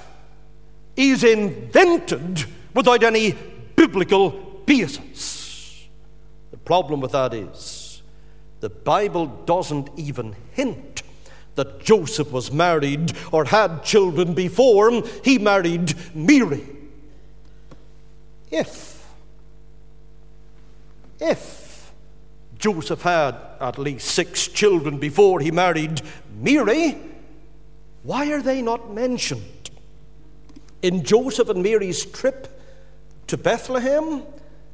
is 0.96 1.24
invented 1.24 2.46
without 2.74 3.04
any 3.04 3.36
biblical 3.76 4.30
basis. 4.66 5.88
The 6.52 6.58
problem 6.58 7.00
with 7.02 7.12
that 7.14 7.34
is 7.34 8.02
the 8.60 8.70
Bible 8.70 9.28
doesn't 9.46 9.90
even 9.98 10.36
hint 10.52 10.87
that 11.58 11.84
Joseph 11.84 12.32
was 12.32 12.52
married 12.52 13.12
or 13.32 13.46
had 13.46 13.84
children 13.84 14.34
before 14.34 15.04
he 15.24 15.38
married 15.38 15.94
Mary. 16.16 16.64
If, 18.50 19.06
if 21.20 21.92
Joseph 22.58 23.02
had 23.02 23.36
at 23.60 23.78
least 23.78 24.08
six 24.08 24.48
children 24.48 25.00
before 25.00 25.40
he 25.42 25.52
married 25.52 26.02
Mary, 26.40 26.98
why 28.04 28.32
are 28.32 28.42
they 28.42 28.62
not 28.62 28.94
mentioned? 28.94 29.72
In 30.82 31.04
Joseph 31.04 31.50
and 31.50 31.64
Mary's 31.64 32.06
trip 32.06 32.62
to 33.26 33.36
Bethlehem, 33.36 34.24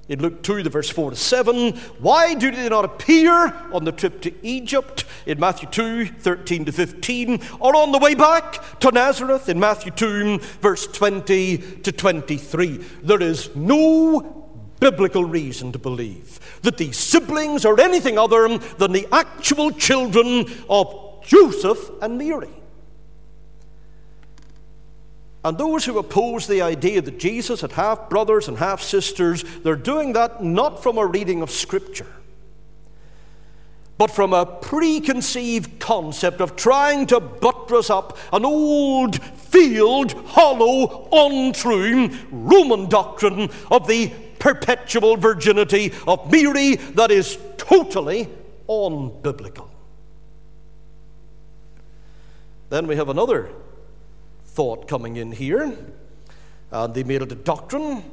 in 0.09 0.21
Luke 0.21 0.43
2, 0.43 0.63
the 0.63 0.69
verse 0.69 0.89
4 0.89 1.11
to 1.11 1.15
7. 1.15 1.73
Why 1.99 2.33
do 2.33 2.51
they 2.51 2.67
not 2.67 2.85
appear 2.85 3.53
on 3.71 3.85
the 3.85 3.91
trip 3.91 4.21
to 4.21 4.45
Egypt 4.45 5.05
in 5.25 5.39
Matthew 5.39 5.69
2, 5.69 6.05
13 6.05 6.65
to 6.65 6.71
15, 6.71 7.39
or 7.59 7.75
on 7.75 7.91
the 7.91 7.99
way 7.99 8.13
back 8.13 8.79
to 8.79 8.91
Nazareth 8.91 9.47
in 9.47 9.59
Matthew 9.59 9.91
2, 9.91 10.39
verse 10.61 10.87
20 10.87 11.57
to 11.57 11.91
23? 11.91 12.77
There 13.03 13.21
is 13.21 13.55
no 13.55 14.43
biblical 14.79 15.23
reason 15.23 15.71
to 15.71 15.79
believe 15.79 16.39
that 16.63 16.77
these 16.77 16.97
siblings 16.97 17.63
are 17.63 17.79
anything 17.79 18.17
other 18.17 18.57
than 18.57 18.91
the 18.91 19.07
actual 19.13 19.71
children 19.71 20.45
of 20.69 21.23
Joseph 21.25 21.89
and 22.01 22.17
Mary. 22.17 22.49
And 25.45 25.57
those 25.57 25.83
who 25.83 25.97
oppose 25.97 26.47
the 26.47 26.61
idea 26.61 27.01
that 27.01 27.19
Jesus 27.19 27.61
had 27.61 27.73
half 27.73 28.09
brothers 28.09 28.47
and 28.47 28.57
half 28.57 28.81
sisters, 28.81 29.43
they're 29.63 29.75
doing 29.75 30.13
that 30.13 30.43
not 30.43 30.81
from 30.81 30.97
a 30.97 31.05
reading 31.05 31.41
of 31.41 31.51
Scripture, 31.51 32.07
but 33.97 34.09
from 34.09 34.33
a 34.33 34.45
preconceived 34.45 35.79
concept 35.79 36.39
of 36.39 36.55
trying 36.55 37.07
to 37.07 37.19
buttress 37.19 37.89
up 37.89 38.17
an 38.31 38.45
old, 38.45 39.21
field, 39.21 40.13
hollow, 40.27 41.09
untrue 41.11 42.09
Roman 42.31 42.87
doctrine 42.87 43.49
of 43.69 43.85
the 43.87 44.11
perpetual 44.39 45.17
virginity 45.17 45.91
of 46.07 46.31
Mary 46.31 46.75
that 46.75 47.11
is 47.11 47.37
totally 47.57 48.29
unbiblical. 48.69 49.69
Then 52.69 52.87
we 52.87 52.95
have 52.95 53.09
another 53.09 53.49
thought 54.53 54.87
coming 54.87 55.17
in 55.17 55.31
here. 55.31 55.75
And 56.71 56.93
they 56.93 57.03
made 57.03 57.21
it 57.21 57.31
a 57.31 57.35
doctrine. 57.35 58.03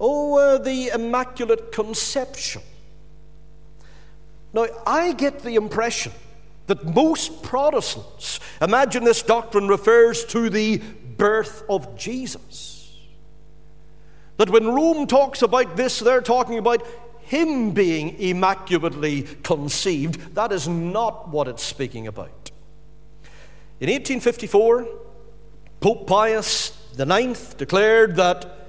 Oh, 0.00 0.38
uh, 0.38 0.58
the 0.58 0.88
Immaculate 0.88 1.72
Conception. 1.72 2.62
Now, 4.52 4.66
I 4.86 5.12
get 5.12 5.40
the 5.40 5.56
impression 5.56 6.12
that 6.66 6.84
most 6.84 7.42
Protestants 7.42 8.40
imagine 8.60 9.04
this 9.04 9.22
doctrine 9.22 9.68
refers 9.68 10.24
to 10.26 10.50
the 10.50 10.78
birth 11.16 11.64
of 11.68 11.96
Jesus. 11.96 12.96
That 14.36 14.50
when 14.50 14.68
Rome 14.68 15.06
talks 15.06 15.42
about 15.42 15.76
this, 15.76 15.98
they're 15.98 16.20
talking 16.20 16.58
about 16.58 16.86
him 17.20 17.72
being 17.72 18.18
immaculately 18.18 19.22
conceived. 19.42 20.34
That 20.34 20.52
is 20.52 20.68
not 20.68 21.28
what 21.28 21.48
it's 21.48 21.62
speaking 21.62 22.06
about. 22.06 22.50
In 23.80 23.90
1854, 23.90 24.88
Pope 25.80 26.06
Pius 26.06 26.76
IX 26.98 27.54
declared 27.54 28.16
that 28.16 28.68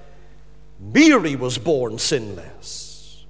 Mary 0.80 1.36
was 1.36 1.58
born 1.58 1.98
sinless. 1.98 3.26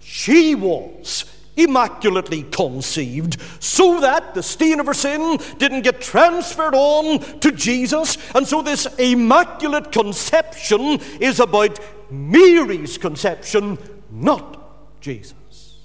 She 0.00 0.54
was 0.54 1.24
immaculately 1.56 2.44
conceived 2.44 3.40
so 3.60 4.00
that 4.00 4.34
the 4.34 4.42
stain 4.42 4.80
of 4.80 4.86
her 4.86 4.94
sin 4.94 5.38
didn't 5.58 5.82
get 5.82 6.00
transferred 6.00 6.74
on 6.74 7.18
to 7.40 7.52
Jesus. 7.52 8.16
And 8.34 8.46
so, 8.46 8.62
this 8.62 8.86
immaculate 8.98 9.92
conception 9.92 11.00
is 11.20 11.40
about 11.40 11.78
Mary's 12.10 12.98
conception, 12.98 13.78
not 14.10 15.00
Jesus. 15.00 15.78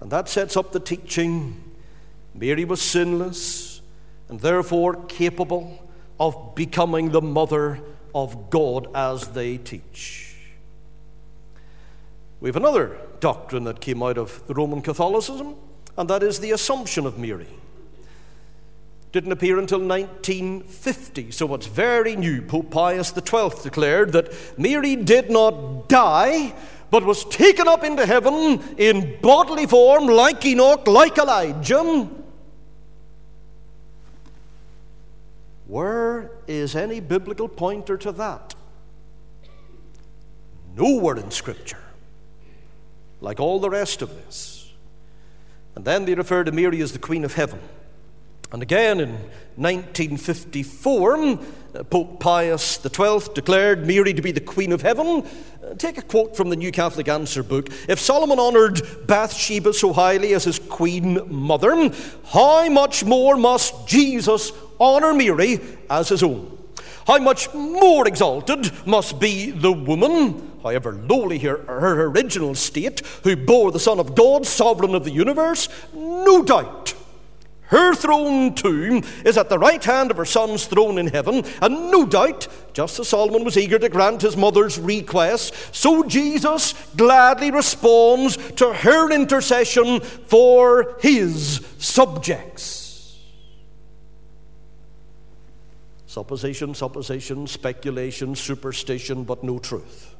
And 0.00 0.10
that 0.10 0.28
sets 0.28 0.56
up 0.56 0.72
the 0.72 0.80
teaching 0.80 1.62
Mary 2.34 2.64
was 2.64 2.80
sinless 2.80 3.71
and 4.32 4.40
therefore 4.40 4.96
capable 5.08 5.86
of 6.18 6.54
becoming 6.54 7.10
the 7.10 7.20
mother 7.20 7.78
of 8.14 8.48
God 8.48 8.88
as 8.94 9.28
they 9.28 9.58
teach. 9.58 10.34
We 12.40 12.48
have 12.48 12.56
another 12.56 12.96
doctrine 13.20 13.64
that 13.64 13.82
came 13.82 14.02
out 14.02 14.16
of 14.16 14.42
the 14.46 14.54
Roman 14.54 14.80
Catholicism, 14.80 15.56
and 15.98 16.08
that 16.08 16.22
is 16.22 16.40
the 16.40 16.52
Assumption 16.52 17.04
of 17.04 17.18
Mary. 17.18 17.46
Didn't 19.12 19.32
appear 19.32 19.58
until 19.58 19.80
1950, 19.80 21.30
so 21.30 21.52
it's 21.52 21.66
very 21.66 22.16
new. 22.16 22.40
Pope 22.40 22.70
Pius 22.70 23.12
XII 23.12 23.50
declared 23.62 24.12
that 24.12 24.32
Mary 24.58 24.96
did 24.96 25.28
not 25.28 25.90
die, 25.90 26.54
but 26.90 27.04
was 27.04 27.26
taken 27.26 27.68
up 27.68 27.84
into 27.84 28.06
heaven 28.06 28.62
in 28.78 29.18
bodily 29.20 29.66
form, 29.66 30.06
like 30.06 30.42
Enoch, 30.46 30.86
like 30.86 31.18
Elijah 31.18 32.08
Where 35.72 36.30
is 36.46 36.76
any 36.76 37.00
biblical 37.00 37.48
pointer 37.48 37.96
to 37.96 38.12
that? 38.12 38.54
Nowhere 40.76 41.16
in 41.16 41.30
Scripture, 41.30 41.82
like 43.22 43.40
all 43.40 43.58
the 43.58 43.70
rest 43.70 44.02
of 44.02 44.10
this. 44.10 44.70
And 45.74 45.86
then 45.86 46.04
they 46.04 46.14
refer 46.14 46.44
to 46.44 46.52
Mary 46.52 46.82
as 46.82 46.92
the 46.92 46.98
Queen 46.98 47.24
of 47.24 47.32
Heaven. 47.32 47.58
And 48.52 48.62
again 48.62 49.00
in 49.00 49.12
1954, 49.56 51.38
Pope 51.88 52.20
Pius 52.20 52.78
XII 52.82 53.32
declared 53.34 53.86
Mary 53.86 54.12
to 54.12 54.20
be 54.20 54.30
the 54.30 54.42
Queen 54.42 54.72
of 54.72 54.82
Heaven. 54.82 55.26
Uh, 55.64 55.74
take 55.78 55.96
a 55.96 56.02
quote 56.02 56.36
from 56.36 56.50
the 56.50 56.56
New 56.56 56.70
Catholic 56.70 57.08
Answer 57.08 57.42
book. 57.42 57.70
If 57.88 57.98
Solomon 57.98 58.38
honoured 58.38 59.06
Bathsheba 59.06 59.72
so 59.72 59.94
highly 59.94 60.34
as 60.34 60.44
his 60.44 60.58
Queen 60.58 61.18
Mother, 61.30 61.90
how 62.26 62.68
much 62.68 63.04
more 63.04 63.38
must 63.38 63.88
Jesus 63.88 64.52
honour 64.82 65.14
Mary 65.14 65.60
as 65.88 66.08
his 66.08 66.22
own? 66.22 66.58
How 67.06 67.18
much 67.18 67.52
more 67.54 68.06
exalted 68.06 68.70
must 68.86 69.20
be 69.20 69.50
the 69.50 69.72
woman, 69.72 70.52
however 70.62 70.92
lowly 70.92 71.38
her, 71.38 71.58
her 71.58 72.04
original 72.06 72.54
state, 72.54 73.00
who 73.24 73.36
bore 73.36 73.72
the 73.72 73.80
Son 73.80 73.98
of 73.98 74.14
God, 74.14 74.46
sovereign 74.46 74.94
of 74.94 75.04
the 75.04 75.10
universe? 75.10 75.68
No 75.94 76.42
doubt 76.42 76.94
her 77.72 77.94
throne 77.94 78.54
too 78.54 79.02
is 79.24 79.38
at 79.38 79.48
the 79.48 79.58
right 79.58 79.82
hand 79.82 80.10
of 80.10 80.18
her 80.18 80.26
son's 80.26 80.66
throne 80.66 80.98
in 80.98 81.06
heaven, 81.06 81.42
and 81.62 81.90
no 81.90 82.04
doubt, 82.04 82.46
just 82.74 83.00
as 83.00 83.08
Solomon 83.08 83.44
was 83.44 83.56
eager 83.56 83.78
to 83.78 83.88
grant 83.88 84.20
his 84.20 84.36
mother's 84.36 84.78
request, 84.78 85.54
so 85.74 86.02
Jesus 86.02 86.74
gladly 86.98 87.50
responds 87.50 88.36
to 88.56 88.74
her 88.74 89.10
intercession 89.10 90.00
for 90.00 90.98
his 91.00 91.66
subjects. 91.78 92.81
Supposition, 96.12 96.74
supposition, 96.74 97.46
speculation, 97.46 98.36
superstition, 98.36 99.24
but 99.24 99.42
no 99.42 99.58
truth. 99.58 100.14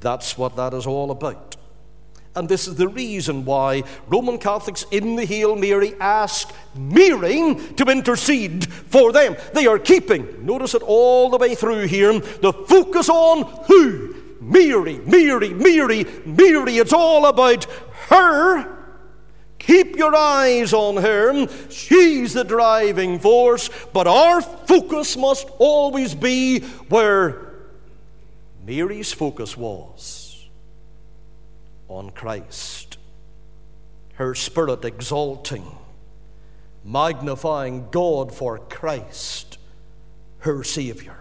That's 0.00 0.36
what 0.36 0.56
that 0.56 0.74
is 0.74 0.84
all 0.84 1.12
about. 1.12 1.54
And 2.34 2.48
this 2.48 2.66
is 2.66 2.74
the 2.74 2.88
reason 2.88 3.44
why 3.44 3.84
Roman 4.08 4.38
Catholics 4.38 4.84
in 4.90 5.14
the 5.14 5.24
Hail 5.24 5.54
Mary 5.54 5.94
ask 6.00 6.52
Mary 6.74 7.54
to 7.76 7.84
intercede 7.84 8.66
for 8.66 9.12
them. 9.12 9.36
They 9.54 9.68
are 9.68 9.78
keeping, 9.78 10.44
notice 10.44 10.74
it 10.74 10.82
all 10.82 11.30
the 11.30 11.38
way 11.38 11.54
through 11.54 11.86
here, 11.86 12.18
the 12.18 12.52
focus 12.52 13.08
on 13.08 13.44
who? 13.68 14.16
Mary, 14.40 14.98
Mary, 15.06 15.50
Mary, 15.50 16.04
Mary. 16.24 16.78
It's 16.78 16.92
all 16.92 17.26
about 17.26 17.66
her. 18.08 18.75
Keep 19.58 19.96
your 19.96 20.14
eyes 20.14 20.72
on 20.72 20.96
her. 20.98 21.48
She's 21.70 22.34
the 22.34 22.44
driving 22.44 23.18
force. 23.18 23.70
But 23.92 24.06
our 24.06 24.40
focus 24.40 25.16
must 25.16 25.48
always 25.58 26.14
be 26.14 26.60
where 26.88 27.46
Mary's 28.64 29.12
focus 29.12 29.56
was 29.56 30.46
on 31.88 32.10
Christ, 32.10 32.98
her 34.14 34.34
spirit 34.34 34.84
exalting, 34.84 35.64
magnifying 36.84 37.88
God 37.90 38.34
for 38.34 38.58
Christ, 38.58 39.58
her 40.38 40.64
Savior. 40.64 41.16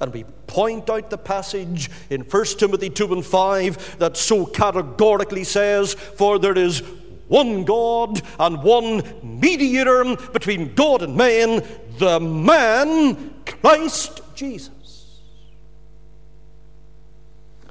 And 0.00 0.12
we 0.14 0.24
point 0.46 0.88
out 0.88 1.10
the 1.10 1.18
passage 1.18 1.90
in 2.08 2.22
1 2.22 2.44
Timothy 2.58 2.88
2 2.88 3.12
and 3.12 3.24
5 3.24 3.98
that 3.98 4.16
so 4.16 4.46
categorically 4.46 5.44
says, 5.44 5.92
For 5.92 6.38
there 6.38 6.56
is 6.56 6.82
one 7.30 7.64
God 7.64 8.20
and 8.40 8.60
one 8.62 9.02
mediator 9.22 10.16
between 10.32 10.74
God 10.74 11.02
and 11.02 11.16
man, 11.16 11.64
the 11.98 12.18
man, 12.18 13.34
Christ 13.46 14.20
Jesus. 14.34 15.20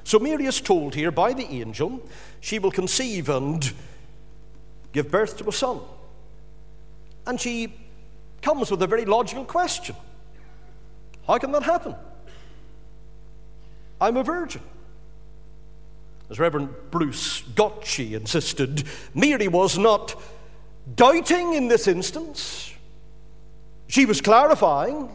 So 0.02 0.18
Mary 0.18 0.46
is 0.46 0.60
told 0.60 0.94
here 0.94 1.10
by 1.10 1.34
the 1.34 1.44
angel 1.44 2.00
she 2.40 2.58
will 2.58 2.70
conceive 2.70 3.28
and 3.28 3.72
give 4.92 5.10
birth 5.10 5.36
to 5.36 5.48
a 5.48 5.52
son. 5.52 5.80
And 7.26 7.38
she 7.38 7.74
comes 8.40 8.70
with 8.70 8.82
a 8.82 8.86
very 8.86 9.04
logical 9.04 9.44
question 9.44 9.94
How 11.26 11.36
can 11.36 11.52
that 11.52 11.64
happen? 11.64 11.94
I'm 14.00 14.16
a 14.16 14.24
virgin. 14.24 14.62
As 16.30 16.38
Reverend 16.38 16.68
Bruce 16.90 17.42
Goettsche 17.42 18.12
insisted, 18.12 18.84
Mary 19.14 19.48
was 19.48 19.76
not 19.76 20.14
doubting 20.94 21.54
in 21.54 21.68
this 21.68 21.88
instance. 21.88 22.72
She 23.88 24.06
was 24.06 24.20
clarifying. 24.20 25.08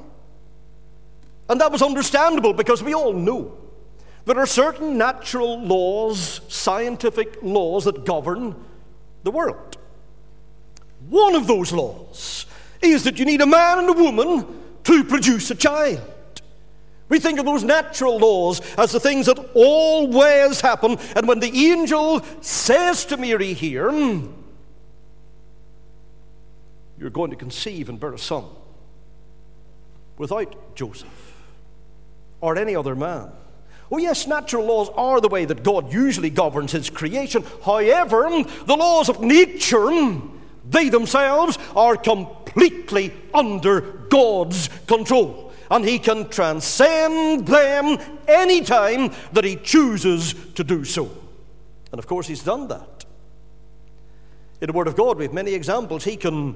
And 1.48 1.62
that 1.62 1.72
was 1.72 1.82
understandable 1.82 2.54
because 2.54 2.84
we 2.84 2.94
all 2.94 3.14
know 3.14 3.56
there 4.26 4.40
are 4.40 4.48
certain 4.48 4.98
natural 4.98 5.62
laws, 5.62 6.42
scientific 6.50 7.38
laws 7.42 7.86
that 7.86 8.06
govern 8.06 8.56
the 9.24 9.32
world. 9.32 9.78
One 11.10 11.36
of 11.36 11.48
those 11.48 11.72
laws 11.72 12.46
is 12.82 13.04
that 13.04 13.20
you 13.20 13.26
need 13.26 13.42
a 13.42 13.46
man 13.46 13.80
and 13.80 13.90
a 13.90 13.94
woman 13.94 14.46
to 14.84 15.04
produce 15.04 15.52
a 15.52 15.56
child. 15.56 16.02
We 17.08 17.20
think 17.20 17.40
of 17.40 17.46
those 17.46 17.64
natural 17.64 18.18
laws 18.18 18.62
as 18.78 18.92
the 18.92 19.00
things 19.00 19.28
that 19.28 19.38
always 19.54 20.62
happen. 20.62 20.98
And 21.16 21.28
when 21.28 21.40
the 21.40 21.72
angel 21.72 22.22
says 22.42 23.06
to 23.06 23.18
Mary 23.18 23.54
here, 23.54 23.92
You're 26.98 27.10
going 27.12 27.32
to 27.32 27.38
conceive 27.38 27.90
and 27.90 28.00
bear 28.00 28.14
a 28.14 28.18
son 28.18 28.46
without 30.18 30.76
Joseph 30.76 31.44
or 32.42 32.58
any 32.58 32.76
other 32.76 32.96
man. 32.96 33.32
Oh, 33.92 33.98
yes, 33.98 34.26
natural 34.26 34.66
laws 34.66 34.90
are 34.96 35.22
the 35.22 35.28
way 35.28 35.46
that 35.46 35.64
God 35.64 35.94
usually 35.94 36.32
governs 36.32 36.72
His 36.72 36.90
creation. 36.90 37.44
However, 37.64 38.28
the 38.66 38.76
laws 38.76 39.10
of 39.10 39.22
nature, 39.22 40.20
they 40.68 40.90
themselves 40.90 41.60
are 41.76 41.96
completely 41.96 43.14
under 43.34 43.82
God's 44.10 44.70
control. 44.88 45.45
And 45.70 45.86
He 45.86 46.00
can 46.00 46.30
transcend 46.30 47.48
them 47.48 47.98
anytime 48.28 49.12
that 49.34 49.44
He 49.44 49.56
chooses 49.56 50.34
to 50.54 50.64
do 50.64 50.84
so. 50.86 51.10
And 51.92 52.00
of 52.00 52.08
course, 52.08 52.28
He's 52.28 52.44
done 52.44 52.68
that. 52.68 53.06
In 54.62 54.68
the 54.68 54.74
Word 54.74 54.88
of 54.88 54.96
God, 54.96 55.18
we 55.18 55.26
have 55.26 55.34
many 55.34 55.54
examples. 55.54 56.04
He 56.04 56.18
can 56.18 56.56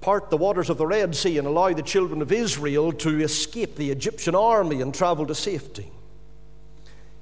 part 0.00 0.30
the 0.30 0.36
waters 0.36 0.70
of 0.70 0.78
the 0.78 0.86
Red 0.86 1.14
Sea 1.14 1.38
and 1.38 1.46
allow 1.46 1.72
the 1.72 1.82
children 1.82 2.22
of 2.22 2.32
Israel 2.32 2.92
to 2.92 3.20
escape 3.20 3.76
the 3.76 3.90
Egyptian 3.90 4.34
army 4.34 4.80
and 4.80 4.94
travel 4.94 5.26
to 5.26 5.34
safety. 5.34 5.90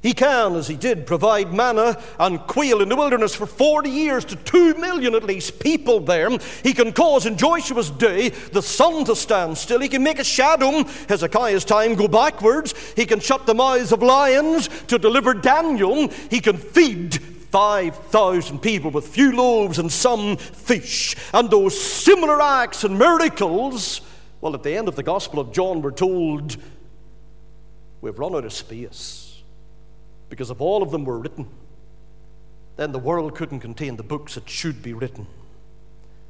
He 0.03 0.13
can, 0.13 0.55
as 0.55 0.69
he 0.69 0.77
did, 0.77 1.07
provide 1.07 1.53
manna 1.53 2.01
and 2.21 2.39
quail 2.41 2.81
in 2.81 2.89
the 2.89 2.97
wilderness 2.97 3.35
for 3.35 3.47
40 3.47 3.91
years 3.91 4.25
to 4.27 4.37
2 4.37 4.75
million 4.75 5.15
at 5.15 5.25
least 5.25 5.59
people 5.59 6.01
there. 6.01 6.29
He 6.63 6.75
can 6.75 6.93
cause 6.93 7.27
in 7.27 7.37
Joshua's 7.37 7.91
day 7.91 8.29
the 8.29 8.63
sun 8.63 9.05
to 9.07 9.17
stand 9.17 9.59
still. 9.59 9.81
He 9.81 9.89
can 9.89 10.03
make 10.03 10.19
a 10.19 10.25
shadow, 10.25 10.85
Hezekiah's 11.09 11.65
time, 11.65 11.95
go 11.95 12.09
backwards. 12.09 12.75
He 12.95 13.07
can 13.07 13.21
shut 13.21 13.47
the 13.47 13.55
mouths 13.55 13.91
of 13.91 14.03
lions 14.03 14.69
to 14.87 14.99
deliver 14.99 15.35
Daniel. 15.35 16.09
He 16.31 16.41
can 16.41 16.59
feed 16.59 17.17
5,000 17.17 18.61
people 18.61 18.91
with 18.91 19.09
few 19.09 19.35
loaves 19.35 19.79
and 19.79 19.91
some 19.91 20.37
fish. 20.37 21.17
And 21.33 21.51
those 21.51 21.81
similar 21.81 22.41
acts 22.41 22.85
and 22.85 22.99
miracles, 22.99 24.03
well, 24.41 24.55
at 24.55 24.63
the 24.63 24.77
end 24.77 24.89
of 24.89 24.95
the 24.95 25.03
Gospel 25.03 25.41
of 25.41 25.53
John, 25.53 25.81
we're 25.81 25.91
told 25.91 26.57
we've 28.03 28.19
run 28.19 28.35
out 28.37 28.45
of 28.45 28.53
space 28.53 29.26
because 30.29 30.51
if 30.51 30.61
all 30.61 30.83
of 30.83 30.91
them 30.91 31.05
were 31.05 31.19
written, 31.19 31.49
then 32.77 32.93
the 32.93 32.99
world 32.99 33.35
couldn't 33.35 33.61
contain 33.61 33.97
the 33.97 34.03
books 34.03 34.35
that 34.35 34.49
should 34.49 34.83
be 34.83 34.93
written. 34.93 35.27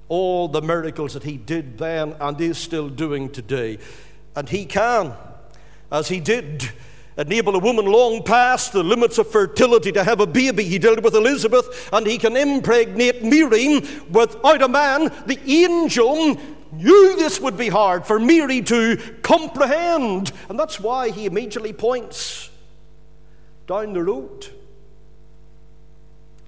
All 0.08 0.48
the 0.48 0.62
miracles 0.62 1.14
that 1.14 1.24
he 1.24 1.36
did 1.36 1.78
then 1.78 2.14
and 2.20 2.40
is 2.40 2.58
still 2.58 2.88
doing 2.88 3.30
today. 3.30 3.78
And 4.36 4.48
he 4.48 4.64
can, 4.64 5.14
as 5.90 6.08
he 6.08 6.20
did 6.20 6.70
enable 7.18 7.56
a 7.56 7.58
woman 7.58 7.86
long 7.86 8.22
past 8.22 8.72
the 8.72 8.82
limits 8.82 9.18
of 9.18 9.30
fertility 9.30 9.90
to 9.92 10.04
have 10.04 10.20
a 10.20 10.26
baby. 10.26 10.64
He 10.64 10.78
dealt 10.78 11.02
with 11.02 11.14
Elizabeth, 11.14 11.88
and 11.92 12.06
he 12.06 12.18
can 12.18 12.36
impregnate 12.36 13.24
Miriam 13.24 13.82
without 14.10 14.62
a 14.62 14.68
man. 14.68 15.10
The 15.26 15.40
angel 15.46 16.38
knew 16.72 17.16
this 17.16 17.40
would 17.40 17.56
be 17.56 17.68
hard 17.68 18.06
for 18.06 18.18
Mary 18.18 18.60
to 18.62 18.98
comprehend, 19.22 20.32
and 20.48 20.58
that's 20.58 20.78
why 20.78 21.10
he 21.10 21.26
immediately 21.26 21.72
points 21.72 22.50
down 23.66 23.92
the 23.92 24.02
road 24.02 24.48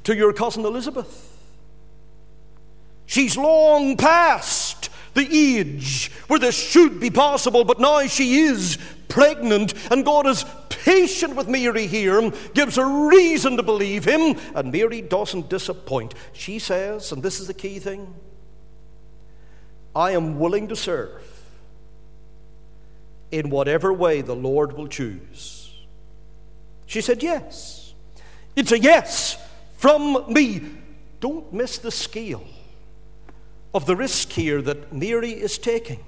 to 0.04 0.14
your 0.14 0.32
cousin 0.32 0.64
Elizabeth. 0.64 1.36
She's 3.06 3.36
long 3.36 3.96
past 3.96 4.90
the 5.14 5.28
age 5.30 6.10
where 6.28 6.38
this 6.38 6.56
should 6.56 7.00
be 7.00 7.10
possible, 7.10 7.64
but 7.64 7.80
now 7.80 8.06
she 8.06 8.40
is 8.40 8.78
pregnant, 9.08 9.74
and 9.90 10.04
God 10.04 10.26
is 10.26 10.44
patient 10.68 11.34
with 11.34 11.48
Mary 11.48 11.86
here, 11.86 12.30
gives 12.54 12.76
her 12.76 13.08
reason 13.08 13.56
to 13.56 13.62
believe 13.62 14.04
him, 14.04 14.38
and 14.54 14.70
Mary 14.70 15.00
doesn't 15.00 15.48
disappoint. 15.48 16.14
She 16.32 16.58
says, 16.58 17.10
and 17.12 17.22
this 17.22 17.40
is 17.40 17.46
the 17.46 17.54
key 17.54 17.78
thing 17.78 18.14
I 19.94 20.12
am 20.12 20.38
willing 20.38 20.68
to 20.68 20.76
serve 20.76 21.22
in 23.30 23.50
whatever 23.50 23.92
way 23.92 24.20
the 24.20 24.36
Lord 24.36 24.74
will 24.74 24.86
choose. 24.86 25.67
She 26.88 27.02
said, 27.02 27.22
Yes. 27.22 27.94
It's 28.56 28.72
a 28.72 28.78
yes 28.78 29.38
from 29.76 30.24
me. 30.32 30.62
Don't 31.20 31.52
miss 31.52 31.78
the 31.78 31.92
scale 31.92 32.44
of 33.72 33.86
the 33.86 33.94
risk 33.94 34.30
here 34.30 34.60
that 34.62 34.92
Mary 34.92 35.30
is 35.30 35.58
taking. 35.58 36.04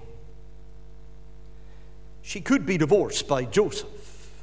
She 2.22 2.40
could 2.40 2.66
be 2.66 2.76
divorced 2.76 3.28
by 3.28 3.44
Joseph, 3.44 4.42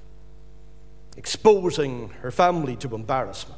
exposing 1.18 2.10
her 2.22 2.32
family 2.32 2.78
to 2.78 2.96
embarrassment. 2.96 3.57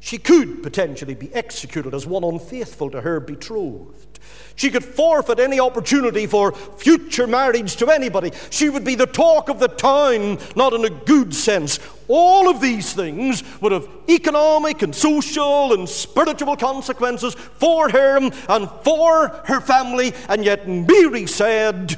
She 0.00 0.18
could 0.18 0.62
potentially 0.62 1.14
be 1.14 1.32
executed 1.34 1.94
as 1.94 2.06
one 2.06 2.24
unfaithful 2.24 2.90
to 2.90 3.00
her 3.00 3.20
betrothed. 3.20 4.08
She 4.54 4.70
could 4.70 4.84
forfeit 4.84 5.38
any 5.38 5.60
opportunity 5.60 6.26
for 6.26 6.52
future 6.52 7.26
marriage 7.26 7.76
to 7.76 7.90
anybody. 7.90 8.32
She 8.50 8.68
would 8.68 8.84
be 8.84 8.94
the 8.94 9.06
talk 9.06 9.48
of 9.48 9.60
the 9.60 9.68
town, 9.68 10.38
not 10.56 10.72
in 10.72 10.84
a 10.84 10.90
good 10.90 11.34
sense. 11.34 11.78
All 12.08 12.48
of 12.48 12.60
these 12.60 12.92
things 12.92 13.42
would 13.60 13.72
have 13.72 13.88
economic 14.08 14.82
and 14.82 14.94
social 14.94 15.72
and 15.74 15.88
spiritual 15.88 16.56
consequences 16.56 17.34
for 17.34 17.88
her 17.88 18.16
and 18.16 18.70
for 18.82 19.28
her 19.44 19.60
family, 19.60 20.12
and 20.28 20.44
yet 20.44 20.68
Mary 20.68 21.26
said, 21.26 21.96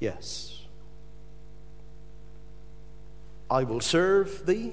Yes, 0.00 0.62
I 3.48 3.62
will 3.62 3.80
serve 3.80 4.44
thee 4.44 4.72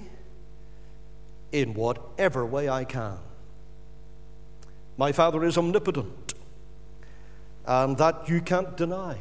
in 1.52 1.74
whatever 1.74 2.46
way 2.46 2.70
I 2.70 2.84
can. 2.84 3.18
My 4.98 5.12
Father 5.12 5.44
is 5.44 5.58
omnipotent, 5.58 6.34
and 7.66 7.98
that 7.98 8.30
you 8.30 8.42
can't 8.42 8.76
deny. 8.78 9.18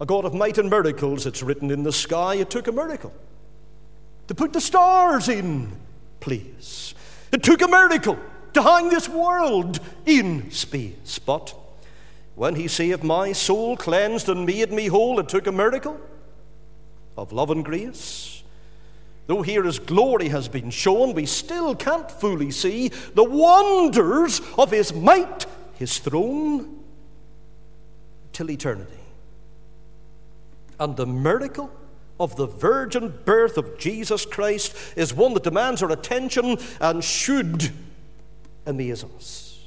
A 0.00 0.06
God 0.06 0.24
of 0.24 0.34
might 0.34 0.58
and 0.58 0.70
miracles, 0.70 1.26
it's 1.26 1.42
written 1.42 1.70
in 1.70 1.82
the 1.82 1.92
sky, 1.92 2.34
it 2.36 2.50
took 2.50 2.66
a 2.66 2.72
miracle 2.72 3.12
to 4.26 4.34
put 4.34 4.52
the 4.52 4.60
stars 4.60 5.28
in 5.28 5.72
place. 6.20 6.94
It 7.30 7.42
took 7.42 7.62
a 7.62 7.68
miracle 7.68 8.18
to 8.54 8.62
hang 8.62 8.88
this 8.88 9.08
world 9.08 9.80
in 10.06 10.50
space. 10.50 11.18
But 11.18 11.54
when 12.34 12.54
He 12.54 12.68
saved 12.68 13.04
my 13.04 13.32
soul, 13.32 13.76
cleansed 13.76 14.28
and 14.28 14.46
made 14.46 14.72
me 14.72 14.86
whole, 14.86 15.20
it 15.20 15.28
took 15.28 15.46
a 15.46 15.52
miracle 15.52 16.00
of 17.16 17.32
love 17.32 17.50
and 17.50 17.64
grace 17.64 18.33
Though 19.26 19.42
here 19.42 19.62
His 19.62 19.78
glory 19.78 20.28
has 20.28 20.48
been 20.48 20.70
shown, 20.70 21.14
we 21.14 21.26
still 21.26 21.74
can't 21.74 22.10
fully 22.10 22.50
see 22.50 22.88
the 23.14 23.24
wonders 23.24 24.40
of 24.58 24.70
His 24.70 24.92
might, 24.92 25.46
His 25.74 25.98
throne, 25.98 26.80
till 28.32 28.50
eternity. 28.50 28.92
And 30.78 30.96
the 30.96 31.06
miracle 31.06 31.70
of 32.20 32.36
the 32.36 32.46
virgin 32.46 33.14
birth 33.24 33.56
of 33.56 33.78
Jesus 33.78 34.26
Christ 34.26 34.74
is 34.96 35.14
one 35.14 35.34
that 35.34 35.42
demands 35.42 35.82
our 35.82 35.90
attention 35.90 36.58
and 36.80 37.02
should 37.02 37.70
amaze 38.66 39.04
us. 39.04 39.58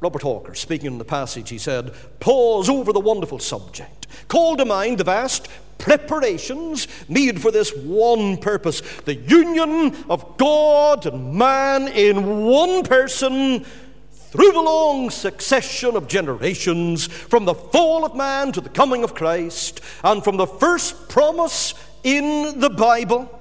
Robert 0.00 0.22
Hawker, 0.22 0.54
speaking 0.54 0.88
in 0.88 0.98
the 0.98 1.04
passage, 1.04 1.48
he 1.48 1.58
said, 1.58 1.94
Pause 2.20 2.68
over 2.68 2.92
the 2.92 3.00
wonderful 3.00 3.38
subject. 3.38 4.06
Call 4.28 4.56
to 4.56 4.64
mind 4.64 4.98
the 4.98 5.04
vast 5.04 5.48
preparations 5.78 6.88
made 7.08 7.40
for 7.40 7.50
this 7.50 7.74
one 7.74 8.36
purpose 8.36 8.80
the 9.04 9.14
union 9.14 9.94
of 10.08 10.36
God 10.36 11.06
and 11.06 11.34
man 11.34 11.88
in 11.88 12.44
one 12.44 12.82
person 12.82 13.64
through 14.30 14.52
the 14.52 14.60
long 14.60 15.08
succession 15.08 15.96
of 15.96 16.08
generations, 16.08 17.06
from 17.06 17.44
the 17.44 17.54
fall 17.54 18.04
of 18.04 18.14
man 18.14 18.52
to 18.52 18.60
the 18.60 18.68
coming 18.68 19.02
of 19.02 19.14
Christ, 19.14 19.80
and 20.04 20.22
from 20.22 20.36
the 20.36 20.46
first 20.46 21.08
promise 21.08 21.74
in 22.04 22.60
the 22.60 22.68
Bible 22.68 23.32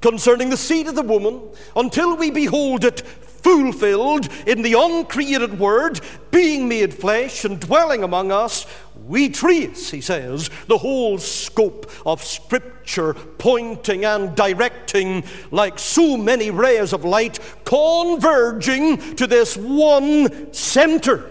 concerning 0.00 0.50
the 0.50 0.56
seed 0.56 0.88
of 0.88 0.94
the 0.94 1.02
woman 1.02 1.40
until 1.76 2.16
we 2.16 2.30
behold 2.30 2.84
it 2.84 3.00
fulfilled 3.00 4.28
in 4.46 4.62
the 4.62 4.74
uncreated 4.78 5.58
Word, 5.58 6.00
being 6.30 6.68
made 6.68 6.94
flesh 6.94 7.44
and 7.44 7.60
dwelling 7.60 8.02
among 8.02 8.30
us, 8.30 8.66
we 9.06 9.28
trace, 9.28 9.90
he 9.90 10.00
says, 10.00 10.50
the 10.66 10.78
whole 10.78 11.18
scope 11.18 11.90
of 12.06 12.22
Scripture, 12.22 13.14
pointing 13.14 14.04
and 14.04 14.34
directing 14.34 15.24
like 15.50 15.78
so 15.78 16.16
many 16.16 16.50
rays 16.50 16.92
of 16.92 17.04
light, 17.04 17.38
converging 17.64 18.98
to 19.16 19.26
this 19.26 19.56
one 19.56 20.52
center. 20.52 21.28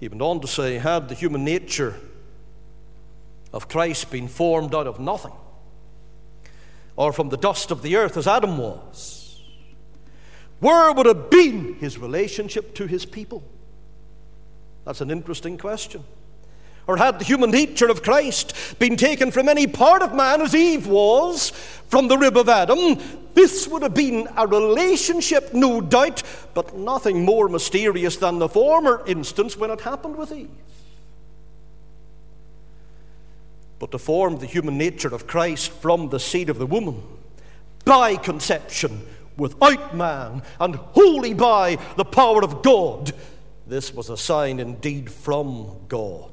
He 0.00 0.08
went 0.08 0.22
on 0.22 0.40
to 0.40 0.46
say, 0.46 0.78
had 0.78 1.08
the 1.08 1.14
human 1.14 1.44
nature 1.44 1.94
of 3.52 3.68
Christ 3.68 4.10
been 4.10 4.28
formed 4.28 4.74
out 4.74 4.86
of 4.86 4.98
nothing, 4.98 5.32
or 6.96 7.12
from 7.12 7.28
the 7.28 7.36
dust 7.36 7.70
of 7.70 7.82
the 7.82 7.96
earth 7.96 8.16
as 8.16 8.26
Adam 8.26 8.58
was, 8.58 9.42
where 10.60 10.92
would 10.92 11.06
have 11.06 11.30
been 11.30 11.74
his 11.74 11.98
relationship 11.98 12.74
to 12.74 12.86
his 12.86 13.06
people? 13.06 13.42
That's 14.84 15.00
an 15.00 15.10
interesting 15.10 15.58
question. 15.58 16.04
Or 16.86 16.98
had 16.98 17.18
the 17.18 17.24
human 17.24 17.50
nature 17.50 17.88
of 17.88 18.02
Christ 18.02 18.78
been 18.78 18.96
taken 18.96 19.30
from 19.30 19.48
any 19.48 19.66
part 19.66 20.02
of 20.02 20.14
man 20.14 20.42
as 20.42 20.54
Eve 20.54 20.86
was 20.86 21.50
from 21.88 22.08
the 22.08 22.18
rib 22.18 22.36
of 22.36 22.48
Adam, 22.48 22.98
this 23.32 23.66
would 23.66 23.82
have 23.82 23.94
been 23.94 24.28
a 24.36 24.46
relationship, 24.46 25.54
no 25.54 25.80
doubt, 25.80 26.22
but 26.52 26.76
nothing 26.76 27.24
more 27.24 27.48
mysterious 27.48 28.16
than 28.16 28.38
the 28.38 28.48
former 28.48 29.02
instance 29.06 29.56
when 29.56 29.70
it 29.70 29.80
happened 29.80 30.16
with 30.16 30.30
Eve. 30.30 30.50
But 33.78 33.90
to 33.92 33.98
form 33.98 34.38
the 34.38 34.46
human 34.46 34.76
nature 34.76 35.12
of 35.14 35.26
Christ 35.26 35.72
from 35.72 36.10
the 36.10 36.20
seed 36.20 36.50
of 36.50 36.58
the 36.58 36.66
woman 36.66 37.02
by 37.84 38.16
conception 38.16 39.06
without 39.36 39.96
man 39.96 40.42
and 40.60 40.76
wholly 40.76 41.34
by 41.34 41.78
the 41.96 42.04
power 42.04 42.44
of 42.44 42.62
God. 42.62 43.12
This 43.66 43.94
was 43.94 44.10
a 44.10 44.16
sign 44.16 44.60
indeed 44.60 45.10
from 45.10 45.86
God. 45.88 46.30